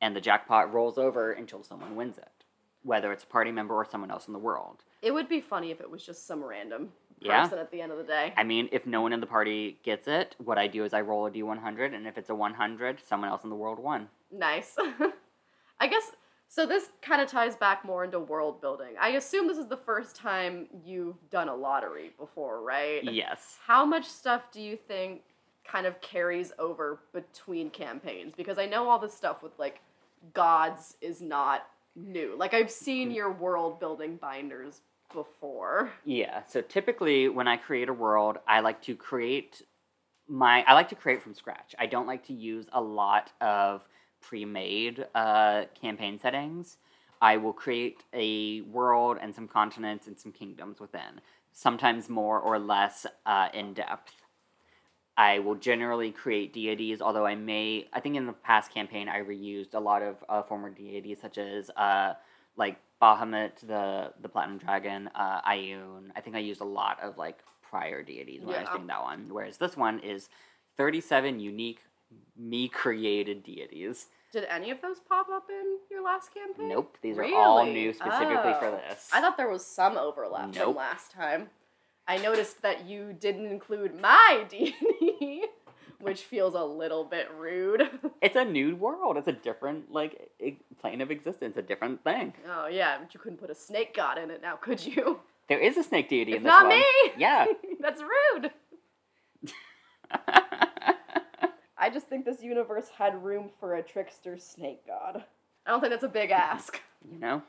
[0.00, 2.44] And the jackpot rolls over until someone wins it,
[2.82, 4.84] whether it's a party member or someone else in the world.
[5.02, 7.42] It would be funny if it was just some random Yeah.
[7.42, 8.32] person at the end of the day.
[8.36, 11.00] I mean, if no one in the party gets it, what I do is I
[11.00, 14.08] roll a d100, and if it's a 100, someone else in the world won.
[14.30, 14.76] Nice.
[15.80, 16.12] I guess
[16.48, 16.66] so.
[16.66, 18.94] This kind of ties back more into world building.
[19.00, 23.02] I assume this is the first time you've done a lottery before, right?
[23.04, 23.58] Yes.
[23.66, 25.22] How much stuff do you think
[25.64, 28.34] kind of carries over between campaigns?
[28.36, 29.80] Because I know all this stuff with like
[30.34, 32.34] gods is not new.
[32.36, 33.14] Like I've seen mm.
[33.14, 34.80] your world building binders
[35.12, 35.90] before.
[36.04, 36.42] Yeah.
[36.46, 39.62] So typically, when I create a world, I like to create
[40.28, 40.62] my.
[40.66, 41.74] I like to create from scratch.
[41.78, 43.82] I don't like to use a lot of
[44.20, 46.76] pre-made uh, campaign settings.
[47.20, 51.20] I will create a world and some continents and some kingdoms within.
[51.52, 54.12] Sometimes more or less uh, in depth.
[55.16, 57.88] I will generally create deities, although I may.
[57.92, 61.38] I think in the past campaign I reused a lot of uh, former deities, such
[61.38, 62.14] as uh,
[62.56, 66.10] like Bahamut, the the Platinum Dragon, uh, Ioun.
[66.14, 69.02] I think I used a lot of like prior deities when I was doing that
[69.02, 69.26] one.
[69.28, 70.28] Whereas this one is
[70.76, 71.80] thirty seven unique
[72.36, 74.06] me created deities.
[74.32, 76.68] Did any of those pop up in your last campaign?
[76.68, 78.80] Nope, these are all new specifically for Oh.
[78.88, 79.08] this.
[79.12, 81.48] I thought there was some overlap from last time.
[82.06, 85.42] I noticed that you didn't include my deity,
[86.00, 87.88] which feels a little bit rude.
[88.22, 89.16] it's a new world.
[89.16, 90.30] It's a different like
[90.80, 92.34] plane of existence, a different thing.
[92.48, 95.20] oh yeah, but you couldn't put a snake god in it now, could you?
[95.48, 96.78] There is a snake deity It's in this not one.
[96.78, 97.12] Not me.
[97.16, 97.46] Yeah.
[97.80, 98.50] That's rude.
[101.88, 105.24] I just think this universe had room for a trickster snake god.
[105.64, 106.78] I don't think that's a big ask.
[107.10, 107.40] you know?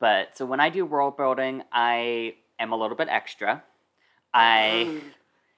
[0.00, 3.62] But so when I do world building, I am a little bit extra.
[4.34, 5.00] I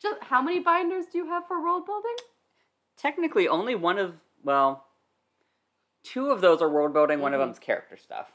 [0.03, 2.14] Just how many binders do you have for world building?
[2.99, 4.85] technically only one of, well,
[6.03, 7.45] two of those are world building, one of Mhm.
[7.45, 8.31] them's character stuff.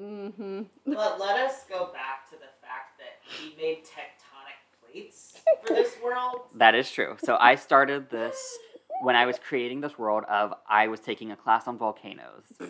[0.00, 0.62] Mm-hmm.
[0.84, 5.96] But let us go back to the fact that he made tectonic plates for this
[6.02, 6.40] world.
[6.56, 7.16] That is true.
[7.22, 8.58] So I started this
[9.00, 12.44] when I was creating this world of I was taking a class on volcanoes.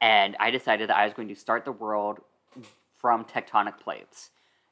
[0.00, 2.20] And I decided that I was going to start the world
[2.98, 4.30] from tectonic plates.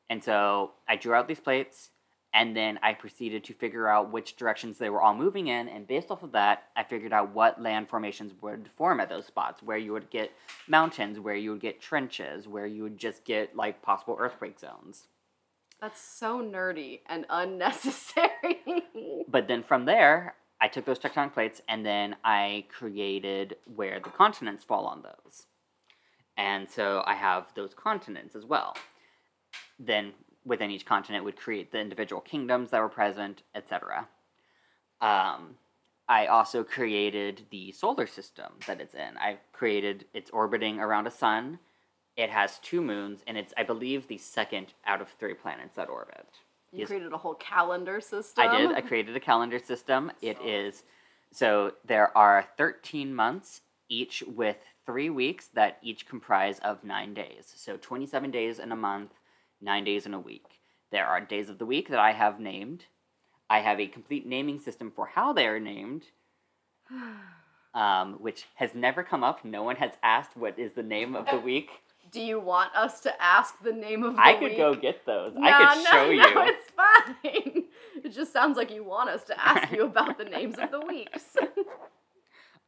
[0.08, 1.90] And so I drew out these plates
[2.32, 5.86] and then I proceeded to figure out which directions they were all moving in and
[5.86, 9.62] based off of that I figured out what land formations would form at those spots
[9.62, 10.32] where you would get
[10.68, 15.08] mountains, where you would get trenches, where you would just get like possible earthquake zones.
[15.80, 18.30] That's so nerdy and unnecessary.
[19.28, 24.10] But then from there, I took those tectonic plates and then I created where the
[24.10, 25.46] continents fall on those.
[26.36, 28.76] And so I have those continents as well.
[29.78, 30.12] Then
[30.44, 34.08] within each continent would create the individual kingdoms that were present, etc.
[35.00, 35.56] Um,
[36.08, 39.18] I also created the solar system that it's in.
[39.18, 41.58] I created it's orbiting around a sun.
[42.16, 45.90] It has two moons, and it's I believe the second out of three planets that
[45.90, 46.28] orbit.
[46.72, 48.48] You created a whole calendar system.
[48.48, 48.72] I did.
[48.72, 50.12] I created a calendar system.
[50.20, 50.82] It is
[51.32, 54.56] so there are 13 months, each with
[54.86, 57.52] three weeks that each comprise of nine days.
[57.56, 59.10] So 27 days in a month,
[59.60, 60.46] nine days in a week.
[60.90, 62.84] There are days of the week that I have named.
[63.50, 66.04] I have a complete naming system for how they are named,
[67.74, 69.44] um, which has never come up.
[69.44, 71.68] No one has asked what is the name of the week.
[72.10, 74.26] Do you want us to ask the name of the week?
[74.26, 74.56] I could week?
[74.56, 75.34] go get those.
[75.34, 76.52] No, I could no, show no, you.
[76.52, 77.64] it's fine.
[78.04, 80.80] It just sounds like you want us to ask you about the names of the
[80.80, 81.36] weeks.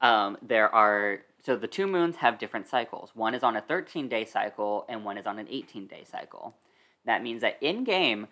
[0.01, 3.11] Um, there are so the two moons have different cycles.
[3.15, 6.55] One is on a 13 day cycle, and one is on an 18 day cycle.
[7.05, 8.29] That means that in game,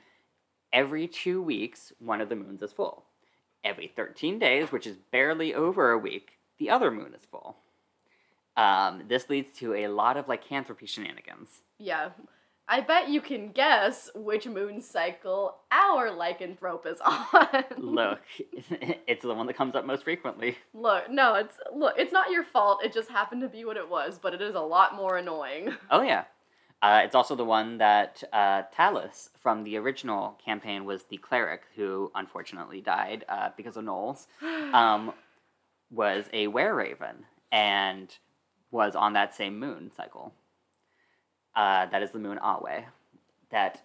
[0.73, 3.05] every two weeks, one of the moons is full.
[3.65, 7.57] Every 13 days, which is barely over a week, the other moon is full.
[8.57, 11.61] Um, this leads to a lot of lycanthropy shenanigans.
[11.79, 12.11] yeah.
[12.69, 17.65] I bet you can guess which moon cycle our lycanthrope is on.
[17.79, 18.19] Look,
[19.07, 20.59] it's the one that comes up most frequently.
[20.75, 22.85] Look, no, it's look, it's not your fault.
[22.85, 25.75] It just happened to be what it was, but it is a lot more annoying.
[25.93, 26.25] Oh yeah.
[26.83, 31.63] Uh, it's also the one that uh, Talus from the original campaign was the cleric
[31.77, 34.27] who unfortunately died uh, because of Knowles.
[34.75, 35.13] Um,
[35.93, 38.13] was a were raven and
[38.71, 40.33] was on that same moon cycle.
[41.55, 42.85] Uh, that is the moon Awe.
[43.51, 43.83] That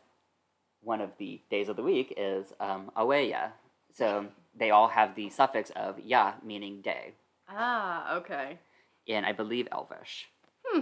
[0.82, 3.52] one of the days of the week is um, Aweya.
[3.94, 4.28] So
[4.58, 7.14] they all have the suffix of ya, meaning day,
[7.48, 8.60] ah, okay.
[9.06, 10.28] in I believe Elvish.
[10.66, 10.82] Hmm.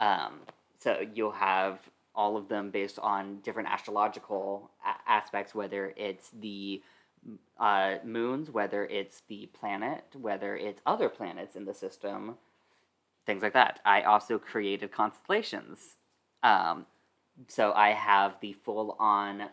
[0.00, 0.40] Um,
[0.78, 1.78] so you'll have
[2.14, 6.82] all of them based on different astrological a- aspects, whether it's the
[7.58, 12.36] uh, moons, whether it's the planet, whether it's other planets in the system,
[13.26, 13.80] things like that.
[13.84, 15.96] I also created constellations.
[16.42, 16.86] Um,
[17.48, 19.48] so I have the full on,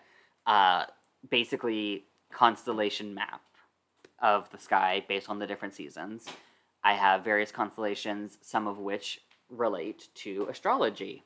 [0.46, 0.86] uh,
[1.30, 3.42] basically, constellation map
[4.22, 6.26] of the sky based on the different seasons.
[6.84, 11.24] I have various constellations, some of which relate to astrology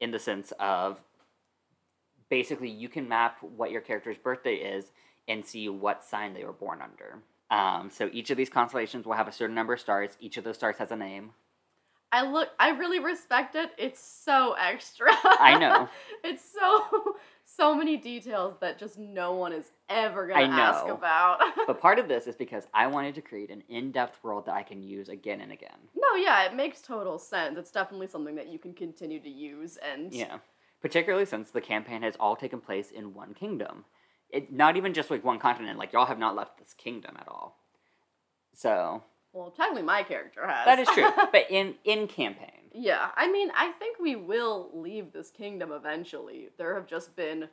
[0.00, 1.00] in the sense of
[2.28, 4.86] basically you can map what your character's birthday is
[5.28, 7.18] and see what sign they were born under.
[7.50, 10.16] Um, so each of these constellations will have a certain number of stars.
[10.20, 11.32] Each of those stars has a name.
[12.12, 13.70] I look I really respect it.
[13.78, 15.08] It's so extra.
[15.12, 15.88] I know.
[16.24, 21.40] it's so so many details that just no one is ever gonna ask about.
[21.66, 24.62] But part of this is because I wanted to create an in-depth world that I
[24.62, 25.76] can use again and again.
[25.94, 27.58] no, yeah, it makes total sense.
[27.58, 30.38] It's definitely something that you can continue to use and Yeah.
[30.80, 33.84] Particularly since the campaign has all taken place in one kingdom.
[34.30, 37.28] It not even just like one continent, like y'all have not left this kingdom at
[37.28, 37.58] all.
[38.54, 39.02] So
[39.32, 40.64] well, technically my character has.
[40.66, 41.08] that is true.
[41.32, 42.50] but in in campaign.
[42.72, 46.50] Yeah, I mean, I think we will leave this kingdom eventually.
[46.56, 47.48] There have just been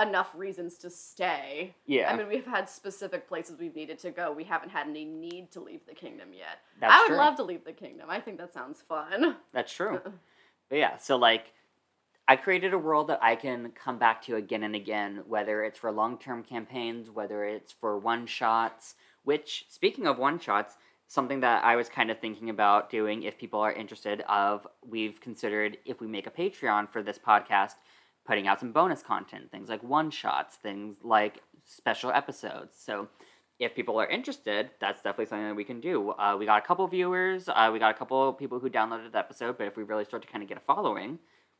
[0.00, 1.74] enough reasons to stay.
[1.86, 2.12] Yeah.
[2.12, 4.32] I mean, we've had specific places we've needed to go.
[4.32, 6.60] We haven't had any need to leave the kingdom yet.
[6.80, 7.16] That's I would true.
[7.16, 8.06] love to leave the kingdom.
[8.08, 9.36] I think that sounds fun.
[9.52, 10.00] That's true.
[10.68, 11.52] but yeah, so like
[12.26, 15.78] I created a world that I can come back to again and again, whether it's
[15.78, 18.94] for long term campaigns, whether it's for one shots,
[19.24, 20.76] which speaking of one shots,
[21.08, 25.20] something that I was kind of thinking about doing if people are interested of we've
[25.20, 27.76] considered if we make a Patreon for this podcast,
[28.26, 32.76] putting out some bonus content, things like one shots, things like special episodes.
[32.78, 33.08] So
[33.58, 36.10] if people are interested, that's definitely something that we can do.
[36.10, 39.18] Uh, we got a couple viewers, uh, we got a couple people who downloaded the
[39.18, 41.18] episode, but if we really start to kind of get a following,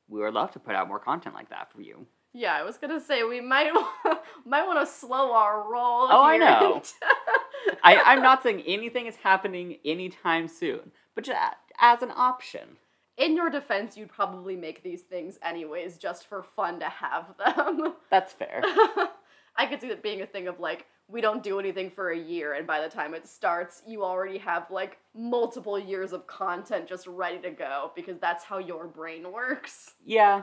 [0.08, 2.06] we would love to put out more content like that for you.
[2.32, 3.72] Yeah, I was gonna say we might
[4.44, 6.08] might want to slow our roll.
[6.10, 6.82] Oh, I know.
[7.82, 11.38] I, I'm not saying anything is happening anytime soon, but just
[11.80, 12.76] as an option.
[13.16, 17.94] In your defense, you'd probably make these things anyways, just for fun to have them.
[18.10, 18.62] That's fair.
[19.56, 22.18] I could see that being a thing of like we don't do anything for a
[22.18, 26.86] year, and by the time it starts, you already have like multiple years of content
[26.86, 29.94] just ready to go because that's how your brain works.
[30.04, 30.42] Yeah.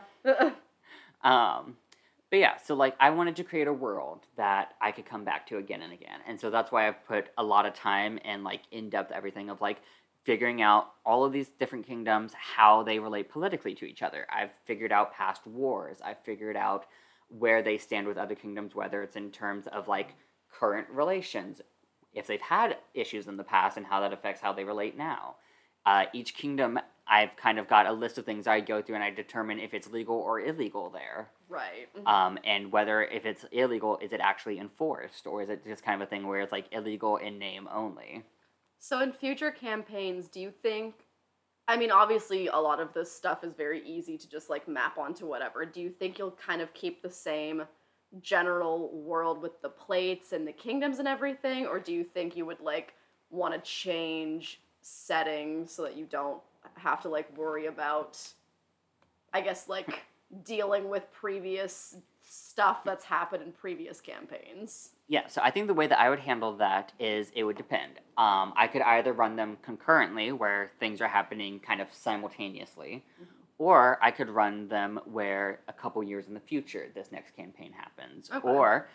[1.26, 1.76] Um,
[2.30, 5.48] but yeah, so like I wanted to create a world that I could come back
[5.48, 6.20] to again and again.
[6.28, 9.50] And so that's why I've put a lot of time and like in depth everything
[9.50, 9.82] of like
[10.24, 14.26] figuring out all of these different kingdoms, how they relate politically to each other.
[14.32, 15.98] I've figured out past wars.
[16.04, 16.86] I've figured out
[17.30, 20.16] where they stand with other kingdoms, whether it's in terms of like
[20.52, 21.62] current relations,
[22.14, 25.36] if they've had issues in the past, and how that affects how they relate now.
[25.86, 29.04] Uh, each kingdom, I've kind of got a list of things I go through, and
[29.04, 31.88] I determine if it's legal or illegal there, right.
[32.08, 36.02] um, and whether if it's illegal, is it actually enforced, or is it just kind
[36.02, 38.24] of a thing where it's like illegal in name only?
[38.80, 40.96] So, in future campaigns, do you think?
[41.68, 44.98] I mean, obviously, a lot of this stuff is very easy to just like map
[44.98, 45.66] onto whatever.
[45.66, 47.64] Do you think you'll kind of keep the same
[48.22, 52.46] general world with the plates and the kingdoms and everything, or do you think you
[52.46, 52.94] would like
[53.30, 56.40] want to change settings so that you don't
[56.76, 58.20] have to like worry about,
[59.34, 60.02] I guess, like
[60.44, 61.98] dealing with previous
[62.28, 64.92] stuff that's happened in previous campaigns?
[65.08, 68.00] Yeah, so I think the way that I would handle that is it would depend.
[68.18, 73.04] Um, I could either run them concurrently, where things are happening kind of simultaneously,
[73.60, 77.72] or I could run them where a couple years in the future this next campaign
[77.72, 78.48] happens, Okay.
[78.48, 78.90] or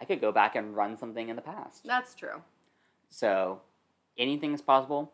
[0.00, 1.84] I could go back and run something in the past.
[1.84, 2.42] That's true.
[3.10, 3.60] So
[4.16, 5.12] anything is possible.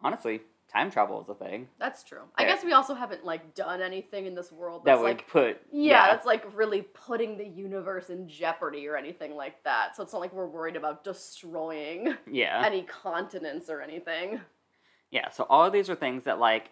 [0.00, 0.40] Honestly,
[0.72, 2.22] time travel is a thing That's true.
[2.36, 5.28] I guess we also haven't like done anything in this world that that's would like
[5.28, 9.96] put yeah, that's like really putting the universe in jeopardy or anything like that.
[9.96, 14.40] So it's not like we're worried about destroying yeah any continents or anything.
[15.10, 16.70] Yeah, so all of these are things that like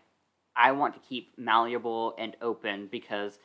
[0.57, 3.38] I want to keep malleable and open because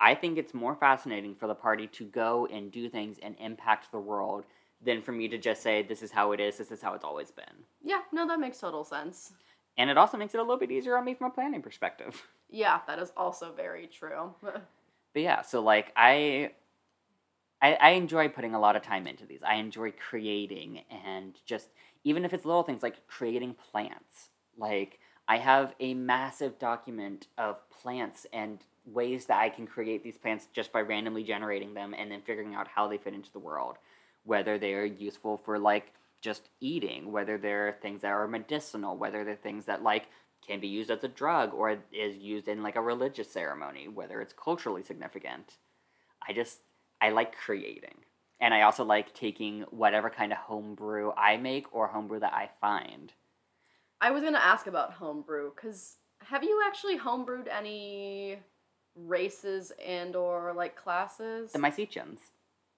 [0.00, 3.90] I think it's more fascinating for the party to go and do things and impact
[3.90, 4.44] the world
[4.80, 7.04] than for me to just say this is how it is, this is how it's
[7.04, 7.64] always been.
[7.82, 9.32] Yeah, no, that makes total sense.
[9.78, 12.22] And it also makes it a little bit easier on me from a planning perspective.
[12.50, 14.34] Yeah, that is also very true.
[15.12, 16.52] But yeah, so like I
[17.60, 19.42] I, I enjoy putting a lot of time into these.
[19.46, 21.68] I enjoy creating and just
[22.04, 24.30] even if it's little things like creating plants.
[24.56, 30.16] Like I have a massive document of plants and ways that I can create these
[30.16, 33.38] plants just by randomly generating them and then figuring out how they fit into the
[33.38, 33.76] world.
[34.24, 39.24] Whether they are useful for like just eating, whether they're things that are medicinal, whether
[39.24, 40.06] they're things that like
[40.46, 44.20] can be used as a drug or is used in like a religious ceremony, whether
[44.20, 45.58] it's culturally significant.
[46.26, 46.60] I just
[47.00, 48.04] I like creating.
[48.40, 52.50] And I also like taking whatever kind of homebrew I make or homebrew that I
[52.60, 53.12] find.
[54.00, 58.38] I was gonna ask about homebrew because have you actually homebrewed any
[58.94, 61.52] races and or like classes?
[61.52, 62.18] The Myceteans.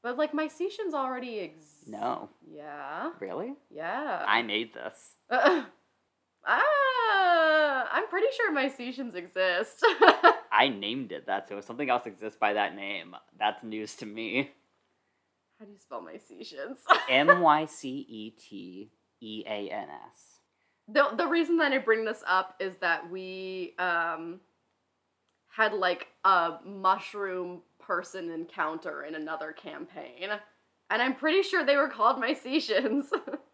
[0.03, 1.89] But like my Myceteans already exist.
[1.89, 2.31] No.
[2.47, 3.11] Yeah.
[3.21, 3.55] Really?
[3.71, 4.25] Yeah.
[4.27, 4.95] I made this.
[5.29, 5.65] Uh,
[6.47, 9.85] ah, I'm pretty sure my Myceteans exist.
[10.53, 14.07] I named it that, so if something else exists by that name, that's news to
[14.07, 14.51] me.
[15.59, 16.79] How do you spell my Myceteans?
[17.09, 18.91] M Y C E T
[19.21, 20.39] E A N S.
[20.89, 24.41] the the reason that I bring this up is that we um
[25.49, 27.61] had like a mushroom
[27.91, 30.29] person encounter in another campaign.
[30.91, 33.07] And I'm pretty sure they were called Myceteans.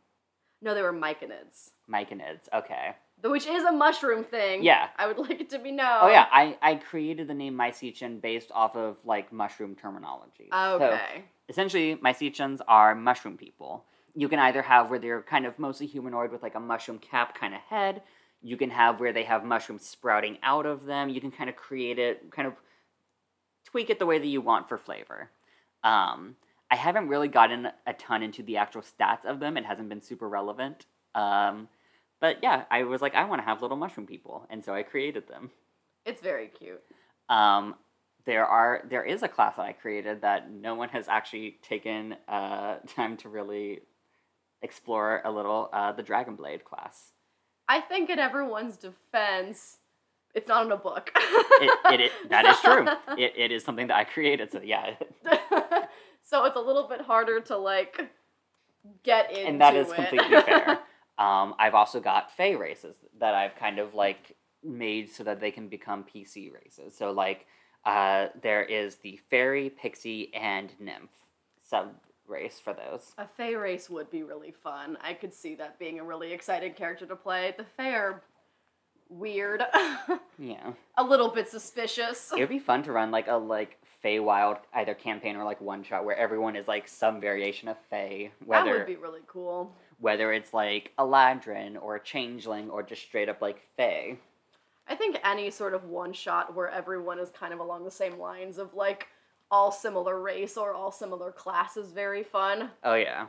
[0.61, 1.71] no, they were Myconids.
[1.91, 2.47] Myconids.
[2.53, 2.97] Okay.
[3.25, 4.63] Which is a mushroom thing.
[4.63, 4.89] Yeah.
[4.99, 6.01] I would like it to be known.
[6.03, 10.49] Oh yeah, I, I created the name Mycetean based off of like mushroom terminology.
[10.53, 11.25] So, Okay.
[11.49, 13.87] essentially, Myceteans are mushroom people.
[14.15, 17.39] You can either have where they're kind of mostly humanoid with like a mushroom cap
[17.39, 18.03] kind of head.
[18.43, 21.09] You can have where they have mushrooms sprouting out of them.
[21.09, 22.53] You can kind of create it, kind of
[23.77, 25.29] tweak it the way that you want for flavor.
[25.85, 26.37] Um,
[26.71, 29.59] I haven't really gotten a ton into the actual stats of them.
[29.59, 30.87] It hasn't been super relevant.
[31.15, 31.69] Um,
[32.19, 34.83] but yeah, I was like, I want to have little mushroom people, and so I
[34.83, 35.51] created them.
[36.07, 36.81] It's very cute.
[37.29, 37.75] Um,
[38.25, 42.17] there are there is a class that I created that no one has actually taken
[42.29, 43.81] uh, time to really
[44.63, 45.69] explore a little.
[45.71, 47.13] Uh, the Dragon Blade class.
[47.69, 49.81] I think in everyone's defense,
[50.37, 51.11] it's not in a book.
[51.17, 52.87] It, it, that is true.
[53.19, 54.53] It, it is something that I created.
[54.53, 54.95] So yeah,
[56.23, 57.99] so it's a little bit harder to like
[59.03, 59.97] get into and that is it.
[59.97, 60.79] completely fair.
[61.19, 65.51] Um, I've also got Fey races that I've kind of like made so that they
[65.51, 66.95] can become PC races.
[66.95, 67.47] So like
[67.87, 71.09] uh, there is the fairy, pixie, and nymph
[71.57, 71.95] sub
[72.29, 73.15] race for those.
[73.17, 74.99] a Fey race would be really fun.
[75.01, 77.55] I could see that being a really exciting character to play.
[77.57, 78.23] The are
[79.09, 79.63] weird,
[80.39, 80.73] Yeah.
[80.97, 82.33] a little bit suspicious.
[82.33, 85.83] It would be fun to run like a like Feywild either campaign or like one
[85.83, 89.73] shot where everyone is like some variation of Fey, that whether would be really cool.
[89.99, 94.19] whether it's like Eladrin or a Changeling or just straight up like Fey.
[94.89, 98.19] I think any sort of one shot where everyone is kind of along the same
[98.19, 99.09] lines of like
[99.51, 102.71] all similar race or all similar class is very fun.
[102.85, 103.27] Oh yeah.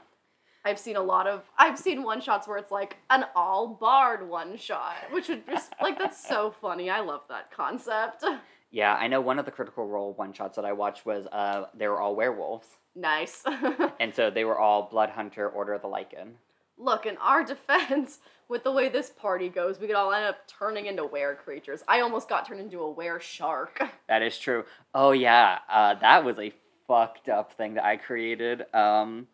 [0.68, 4.28] I've seen a lot of I've seen one shots where it's like an all bard
[4.28, 6.90] one shot, which would just like that's so funny.
[6.90, 8.26] I love that concept.
[8.70, 11.68] Yeah, I know one of the critical role one shots that I watched was uh
[11.74, 12.68] they were all werewolves.
[12.96, 13.44] Nice.
[14.00, 16.34] And so they were all Blood Hunter, Order of the Lycan.
[16.78, 20.48] Look, in our defense, with the way this party goes, we could all end up
[20.48, 21.82] turning into were creatures.
[21.88, 23.82] I almost got turned into a were shark.
[24.10, 24.66] That is true.
[24.94, 26.54] Oh yeah, uh, that was a
[26.88, 28.66] fucked up thing that I created.
[28.74, 29.28] Um,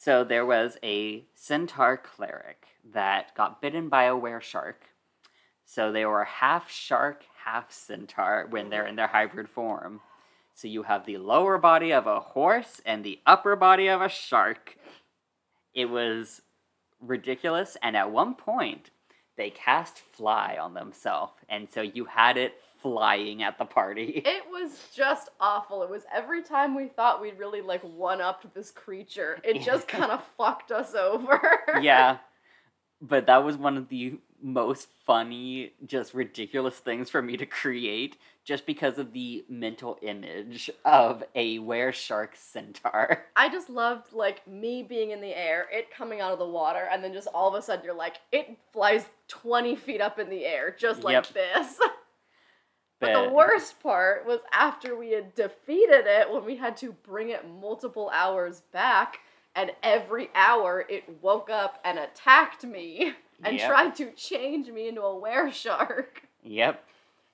[0.00, 4.86] so there was a centaur cleric that got bitten by a were shark.
[5.66, 10.00] So they were half shark, half centaur when they're in their hybrid form.
[10.54, 14.08] So you have the lower body of a horse and the upper body of a
[14.08, 14.78] shark.
[15.74, 16.40] It was
[16.98, 18.88] ridiculous, and at one point
[19.36, 24.22] they cast fly on themselves, and so you had it flying at the party.
[24.30, 25.82] It was just awful.
[25.82, 29.88] It was every time we thought we'd really like one upped this creature, it just
[29.88, 31.40] kind of fucked us over.
[31.82, 32.18] yeah.
[33.02, 38.16] But that was one of the most funny, just ridiculous things for me to create
[38.44, 43.24] just because of the mental image of a were shark centaur.
[43.36, 46.88] I just loved like me being in the air, it coming out of the water,
[46.90, 50.28] and then just all of a sudden you're like, it flies 20 feet up in
[50.30, 51.26] the air, just like Yep.
[51.28, 51.78] this.
[53.00, 57.30] But the worst part was after we had defeated it, when we had to bring
[57.30, 59.20] it multiple hours back,
[59.56, 63.68] and every hour it woke up and attacked me and Yep.
[63.68, 66.22] tried to change me into a were shark.
[66.42, 66.84] Yep.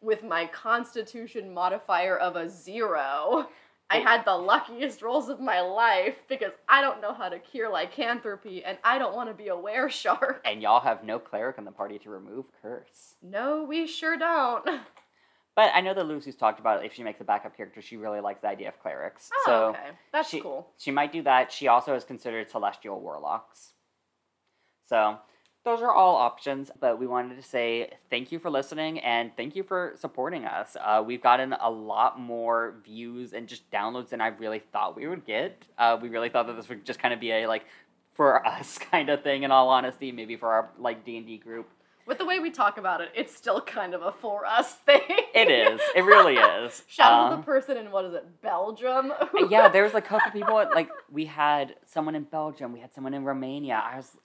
[0.03, 3.49] with my constitution modifier of a zero.
[3.89, 7.71] I had the luckiest rolls of my life because I don't know how to cure
[7.71, 10.43] lycanthropy and I don't want to be a were shark.
[10.45, 13.15] And y'all have no cleric in the party to remove curse.
[13.23, 14.69] No, we sure don't.
[15.57, 18.21] But I know that Lucy's talked about if she makes a backup character, she really
[18.21, 19.31] likes the idea of clerics.
[19.33, 19.97] Oh, so okay.
[20.13, 20.69] That's she, cool.
[20.77, 21.51] She might do that.
[21.51, 23.73] She also has considered celestial warlocks.
[24.87, 25.17] So
[25.65, 29.57] those are all options, but we wanted to say thank you for listening and thank
[29.57, 30.77] you for supporting us.
[30.79, 35.09] Uh, we've gotten a lot more views and just downloads than I really thought we
[35.09, 35.65] would get.
[35.79, 37.65] Uh, we really thought that this would just kind of be a like
[38.13, 39.43] for us kind of thing.
[39.43, 41.67] In all honesty, maybe for our like D and D group.
[42.07, 45.01] With the way we talk about it, it's still kind of a for us thing.
[45.35, 45.81] It is.
[45.95, 46.85] It really is.
[46.89, 49.13] Shout out to Um, the person in what is it, Belgium?
[49.51, 53.15] yeah, there was a couple people like we had someone in Belgium, we had someone
[53.15, 53.83] in Romania.
[53.85, 54.17] I was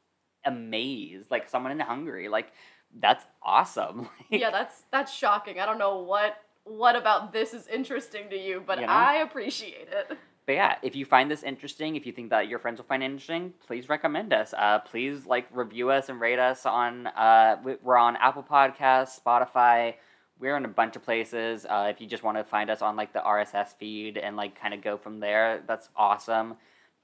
[0.46, 1.32] amazed.
[1.32, 2.28] Like someone in Hungary.
[2.30, 2.52] Like
[3.00, 4.10] that's awesome.
[4.30, 5.60] Like, yeah, that's that's shocking.
[5.60, 8.92] I don't know what what about this is interesting to you, but You know?
[8.92, 10.18] I appreciate it.
[10.48, 13.04] But yeah, if you find this interesting, if you think that your friends will find
[13.04, 14.54] it interesting, please recommend us.
[14.58, 17.08] Uh, please like review us and rate us on.
[17.08, 19.96] Uh, we- we're on Apple Podcasts, Spotify.
[20.40, 21.66] We're in a bunch of places.
[21.70, 24.60] Uh, if you just want to find us on like the RSS feed and like
[24.60, 26.56] kind of go from there, that's awesome.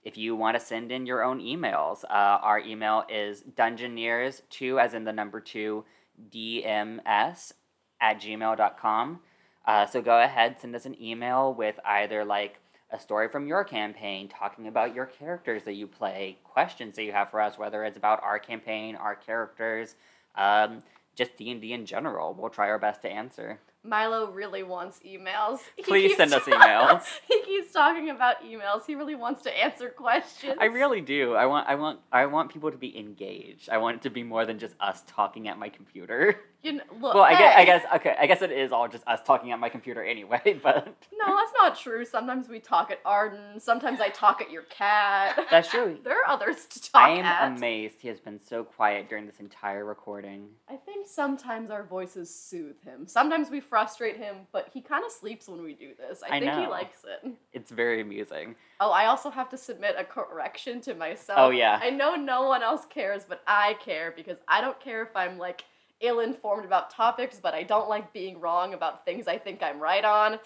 [0.04, 4.94] If you want to send in your own emails, uh, our email is dungeoneers2, as
[4.96, 5.86] in the number two,
[6.30, 7.54] DMS
[8.02, 9.20] at gmail.com.
[9.66, 12.60] Uh, so go ahead, send us an email with either like
[12.92, 17.12] a story from your campaign, talking about your characters that you play, questions that you
[17.12, 19.96] have for us, whether it's about our campaign, our characters,
[20.36, 20.84] um,
[21.16, 22.34] just D and D in general.
[22.34, 23.60] We'll try our best to answer.
[23.84, 25.60] Milo really wants emails.
[25.76, 27.04] He Please send us emails.
[27.28, 28.86] he keeps talking about emails.
[28.86, 30.58] He really wants to answer questions.
[30.60, 31.36] I really do.
[31.36, 31.68] I want.
[31.68, 32.00] I want.
[32.12, 33.70] I want people to be engaged.
[33.70, 36.40] I want it to be more than just us talking at my computer.
[36.68, 37.54] You know, look, Well, I guess.
[37.56, 37.86] I guess.
[37.96, 38.16] Okay.
[38.20, 40.60] I guess it is all just us talking at my computer anyway.
[40.62, 40.86] But
[41.18, 42.04] No, that's not true.
[42.04, 43.58] Sometimes we talk at Arden.
[43.60, 45.40] Sometimes I talk at your cat.
[45.52, 45.98] That's true.
[46.04, 47.10] there are others to talk at.
[47.10, 47.58] I am at.
[47.58, 50.48] amazed he has been so quiet during this entire recording.
[50.70, 53.08] I think sometimes our voices soothe him.
[53.08, 56.22] Sometimes we frustrate him, but he kind of sleeps when we do this.
[56.22, 57.32] I, I think he likes it.
[57.54, 58.56] It's very amusing.
[58.82, 61.40] Oh, I also have to submit a correction to myself.
[61.40, 61.80] Oh, yeah.
[61.82, 65.38] I know no one else cares, but I care because I don't care if I'm
[65.38, 65.64] like
[66.02, 69.80] ill informed about topics, but I don't like being wrong about things I think I'm
[69.80, 70.40] right on.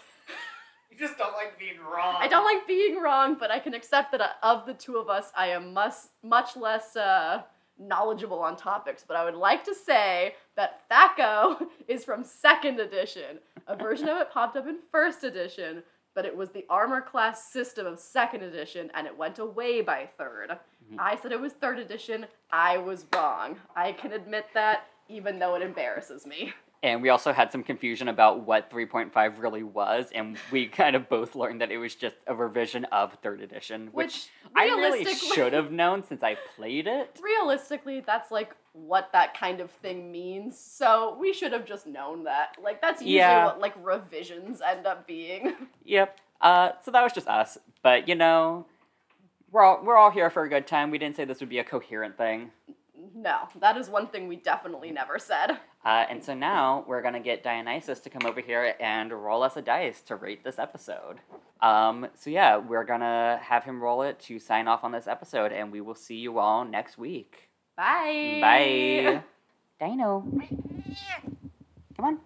[0.89, 2.15] You just don't like being wrong.
[2.19, 5.09] I don't like being wrong, but I can accept that uh, of the two of
[5.09, 7.43] us, I am mus- much less uh,
[7.79, 9.03] knowledgeable on topics.
[9.07, 13.39] But I would like to say that THAC0 is from second edition.
[13.67, 15.83] A version of it popped up in first edition,
[16.13, 20.09] but it was the armor class system of second edition, and it went away by
[20.19, 20.57] 3rd
[20.99, 22.25] I said it was third edition.
[22.51, 23.57] I was wrong.
[23.75, 26.53] I can admit that, even though it embarrasses me.
[26.83, 31.07] And we also had some confusion about what 3.5 really was, and we kind of
[31.09, 35.05] both learned that it was just a revision of third edition, which, Which, I really
[35.13, 37.19] should have known since I played it.
[37.23, 40.57] realistically, that's like what that kind of thing means.
[40.57, 42.55] So we should have just known that.
[42.59, 43.45] Like that's usually Yeah.
[43.45, 45.53] what like revisions end up being.
[45.83, 46.19] Yep.
[46.39, 48.65] Uh, so that was just us, but you know,
[49.51, 50.89] we're all we're all here for a good time.
[50.89, 52.51] We didn't say this would be a coherent thing.
[53.15, 55.51] No, that is one thing we definitely never said.
[55.85, 59.57] Uh, and so now we're gonna get Dionysus to come over here and roll us
[59.57, 61.17] a dice to rate this episode.
[61.61, 65.51] Um, so yeah, we're gonna have him roll it to sign off on this episode,
[65.51, 67.49] and we will see you all next week.
[67.77, 68.39] Bye.
[68.41, 69.23] Bye.
[69.79, 70.23] Dino.
[71.97, 72.19] Come on.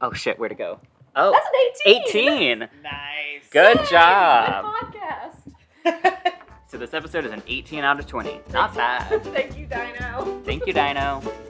[0.00, 0.80] Oh shit, where to go?
[1.16, 1.46] Oh, That's
[1.86, 2.62] an 18.
[2.62, 2.68] 18.
[2.82, 3.48] Nice.
[3.50, 4.64] Good Yay, job.
[4.92, 5.00] Good
[5.84, 6.32] podcast.
[6.68, 8.40] So this episode is an 18 out of 20.
[8.52, 9.24] Not bad.
[9.24, 10.42] Thank you, Dino.
[10.44, 11.22] Thank you, Dino.